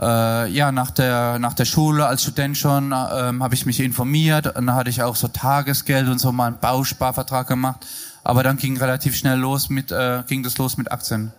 äh, 0.00 0.50
ja 0.50 0.72
nach 0.72 0.90
der 0.90 1.38
nach 1.38 1.52
der 1.52 1.66
Schule 1.66 2.06
als 2.06 2.22
Student 2.22 2.56
schon 2.56 2.86
ähm, 2.86 3.42
habe 3.42 3.54
ich 3.54 3.66
mich 3.66 3.80
informiert 3.80 4.46
und 4.46 4.66
dann 4.66 4.74
hatte 4.74 4.88
ich 4.88 5.02
auch 5.02 5.16
so 5.16 5.28
Tagesgeld 5.28 6.08
und 6.08 6.18
so 6.18 6.32
mal 6.32 6.46
einen 6.46 6.58
Bausparvertrag 6.58 7.46
gemacht 7.46 7.86
aber 8.26 8.42
dann 8.42 8.56
ging 8.56 8.76
relativ 8.76 9.16
schnell 9.16 9.38
los 9.38 9.70
mit, 9.70 9.92
äh, 9.92 10.22
ging 10.26 10.42
das 10.42 10.58
los 10.58 10.76
mit 10.76 10.90
Aktien. 10.90 11.32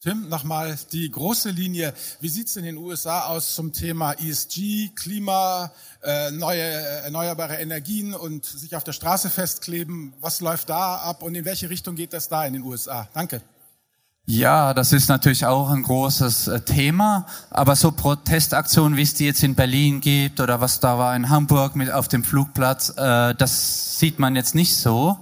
Tim, 0.00 0.28
nochmal 0.28 0.78
die 0.92 1.10
große 1.10 1.50
Linie. 1.50 1.92
Wie 2.20 2.28
sieht's 2.28 2.54
in 2.54 2.64
den 2.64 2.76
USA 2.76 3.26
aus 3.26 3.56
zum 3.56 3.72
Thema 3.72 4.12
ESG, 4.12 4.90
Klima, 4.94 5.72
äh, 6.04 6.30
neue 6.30 6.62
erneuerbare 6.62 7.56
Energien 7.56 8.14
und 8.14 8.44
sich 8.44 8.76
auf 8.76 8.84
der 8.84 8.92
Straße 8.92 9.28
festkleben? 9.28 10.14
Was 10.20 10.40
läuft 10.40 10.68
da 10.68 10.96
ab 10.96 11.22
und 11.22 11.34
in 11.34 11.44
welche 11.44 11.68
Richtung 11.68 11.96
geht 11.96 12.12
das 12.12 12.28
da 12.28 12.44
in 12.44 12.52
den 12.52 12.62
USA? 12.62 13.08
Danke. 13.12 13.42
Ja, 14.26 14.74
das 14.74 14.92
ist 14.92 15.08
natürlich 15.08 15.46
auch 15.46 15.70
ein 15.70 15.82
großes 15.82 16.48
äh, 16.48 16.60
Thema, 16.60 17.26
aber 17.48 17.74
so 17.74 17.90
Protestaktionen, 17.90 18.98
wie 18.98 19.02
es 19.02 19.14
die 19.14 19.24
jetzt 19.24 19.42
in 19.42 19.54
Berlin 19.54 20.00
gibt 20.00 20.38
oder 20.40 20.60
was 20.60 20.78
da 20.78 20.98
war 20.98 21.16
in 21.16 21.30
Hamburg 21.30 21.74
mit 21.74 21.90
auf 21.90 22.06
dem 22.06 22.22
Flugplatz, 22.22 22.90
äh, 22.90 23.34
das 23.34 23.98
sieht 23.98 24.18
man 24.18 24.36
jetzt 24.36 24.54
nicht 24.54 24.76
so. 24.76 25.16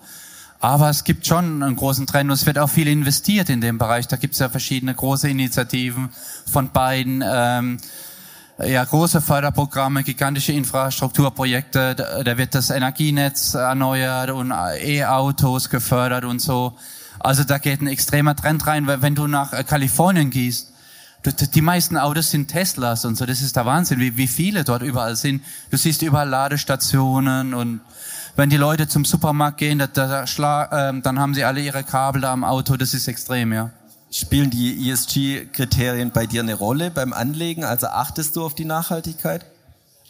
Aber 0.61 0.89
es 0.89 1.05
gibt 1.05 1.27
schon 1.27 1.63
einen 1.63 1.77
großen 1.77 2.07
Trend 2.07 2.31
und 2.31 2.35
es 2.35 2.47
wird 2.47 2.59
auch 2.59 2.71
viel 2.71 2.89
investiert 2.89 3.51
in 3.51 3.61
dem 3.61 3.79
Bereich. 3.79 4.09
Da 4.09 4.17
gibt 4.17 4.35
es 4.35 4.41
ja 4.41 4.49
verschiedene 4.49 4.95
große 4.95 5.29
Initiativen 5.29 6.11
von 6.51 6.71
beiden. 6.71 7.23
Ähm, 7.27 7.79
ja, 8.65 8.83
große 8.83 9.21
Förderprogramme, 9.21 10.03
gigantische 10.03 10.53
Infrastrukturprojekte, 10.53 11.95
da 12.25 12.39
wird 12.39 12.55
das 12.55 12.71
Energienetz 12.71 13.53
erneuert 13.53 14.31
und 14.31 14.51
E-Autos 14.51 15.69
gefördert 15.69 16.25
und 16.25 16.41
so. 16.41 16.75
Also 17.19 17.45
da 17.45 17.59
geht 17.59 17.83
ein 17.83 17.87
extremer 17.87 18.35
Trend 18.35 18.67
rein, 18.67 18.87
weil 18.87 19.03
wenn 19.03 19.15
du 19.15 19.27
nach 19.27 19.51
Kalifornien 19.67 20.31
gehst, 20.31 20.73
die 21.55 21.61
meisten 21.61 21.99
Autos 21.99 22.31
sind 22.31 22.49
Teslas 22.49 23.05
und 23.05 23.17
so, 23.17 23.27
das 23.27 23.43
ist 23.43 23.57
der 23.57 23.67
Wahnsinn, 23.67 23.99
wie, 23.99 24.17
wie 24.17 24.29
viele 24.29 24.65
dort 24.65 24.83
überall 24.83 25.17
sind. 25.17 25.43
Du 25.71 25.77
siehst 25.77 26.01
überall 26.03 26.29
Ladestationen 26.29 27.53
und 27.53 27.81
wenn 28.37 28.51
die 28.51 28.57
Leute 28.57 28.87
zum 28.87 29.05
Supermarkt 29.05 29.59
gehen, 29.59 29.79
da, 29.79 29.87
da 29.87 30.27
schla 30.27 30.91
äh, 30.91 31.01
dann 31.01 31.19
haben 31.19 31.35
sie 31.35 31.45
alle 31.45 31.61
ihre 31.61 31.83
Kabel 31.83 32.21
da 32.21 32.33
am 32.33 32.45
Auto. 32.45 32.77
Das 32.77 32.95
ist 32.95 33.09
extrem, 33.09 33.53
ja. 33.53 33.71
Spielen 34.11 34.51
die 34.51 34.91
ESG-Kriterien 34.91 36.11
bei 36.11 36.27
dir 36.27 36.43
eine 36.43 36.55
Rolle 36.55 36.91
beim 36.91 37.13
Anlegen? 37.13 37.65
Also 37.65 37.89
achtest 37.89 38.37
du 38.37 38.45
auf 38.45 38.55
die 38.55 38.65
Nachhaltigkeit? 38.65 39.45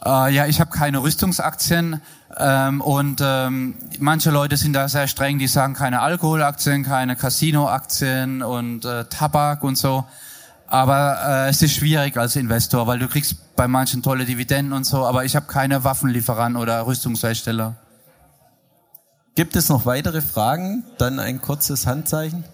Äh, 0.04 0.34
ja, 0.34 0.46
ich 0.46 0.60
habe 0.60 0.70
keine 0.70 1.02
Rüstungsaktien 1.02 2.02
ähm, 2.36 2.80
und 2.80 3.20
ähm, 3.22 3.74
manche 3.98 4.30
Leute 4.30 4.56
sind 4.56 4.74
da 4.74 4.88
sehr 4.88 5.08
streng, 5.08 5.38
die 5.38 5.48
sagen 5.48 5.74
keine 5.74 6.02
Alkoholaktien, 6.02 6.84
keine 6.84 7.16
Casinoaktien 7.16 8.42
und 8.42 8.84
äh, 8.84 9.06
Tabak 9.06 9.62
und 9.62 9.76
so. 9.76 10.04
Aber 10.66 11.18
äh, 11.26 11.48
es 11.48 11.62
ist 11.62 11.74
schwierig 11.74 12.16
als 12.16 12.36
Investor, 12.36 12.86
weil 12.86 12.98
du 12.98 13.08
kriegst 13.08 13.56
bei 13.56 13.68
manchen 13.68 14.02
tolle 14.02 14.26
Dividenden 14.26 14.72
und 14.72 14.84
so, 14.84 15.06
aber 15.06 15.24
ich 15.24 15.36
habe 15.36 15.46
keine 15.46 15.84
Waffenlieferanten 15.84 16.60
oder 16.60 16.86
Rüstungshersteller. 16.86 17.76
Gibt 19.36 19.54
es 19.54 19.68
noch 19.68 19.84
weitere 19.84 20.22
Fragen? 20.22 20.82
Dann 20.96 21.20
ein 21.20 21.42
kurzes 21.42 21.86
Handzeichen. 21.86 22.44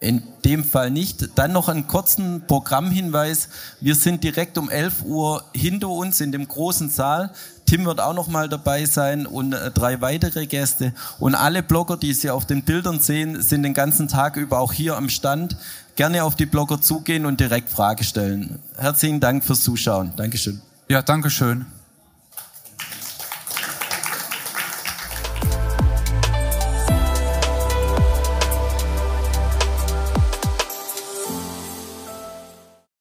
In 0.00 0.22
dem 0.46 0.64
Fall 0.64 0.90
nicht. 0.90 1.38
Dann 1.38 1.52
noch 1.52 1.68
einen 1.68 1.88
kurzen 1.88 2.46
Programmhinweis. 2.46 3.50
Wir 3.80 3.94
sind 3.94 4.24
direkt 4.24 4.56
um 4.56 4.70
11 4.70 5.02
Uhr 5.04 5.44
hinter 5.52 5.90
uns 5.90 6.22
in 6.22 6.32
dem 6.32 6.48
großen 6.48 6.88
Saal. 6.88 7.32
Tim 7.66 7.84
wird 7.84 8.00
auch 8.00 8.14
noch 8.14 8.28
mal 8.28 8.48
dabei 8.48 8.86
sein 8.86 9.26
und 9.26 9.52
äh, 9.52 9.70
drei 9.72 10.00
weitere 10.00 10.46
Gäste. 10.46 10.94
Und 11.18 11.34
alle 11.34 11.62
Blogger, 11.62 11.98
die 11.98 12.14
Sie 12.14 12.30
auf 12.30 12.46
den 12.46 12.62
Bildern 12.62 13.00
sehen, 13.00 13.42
sind 13.42 13.62
den 13.62 13.74
ganzen 13.74 14.08
Tag 14.08 14.36
über 14.36 14.58
auch 14.58 14.72
hier 14.72 14.96
am 14.96 15.10
Stand. 15.10 15.58
Gerne 15.96 16.24
auf 16.24 16.34
die 16.34 16.46
Blogger 16.46 16.80
zugehen 16.80 17.26
und 17.26 17.40
direkt 17.40 17.68
Frage 17.68 18.04
stellen. 18.04 18.58
Herzlichen 18.78 19.20
Dank 19.20 19.44
fürs 19.44 19.62
Zuschauen. 19.62 20.14
Dankeschön. 20.16 20.62
Ja, 20.88 21.02
Dankeschön. 21.02 21.66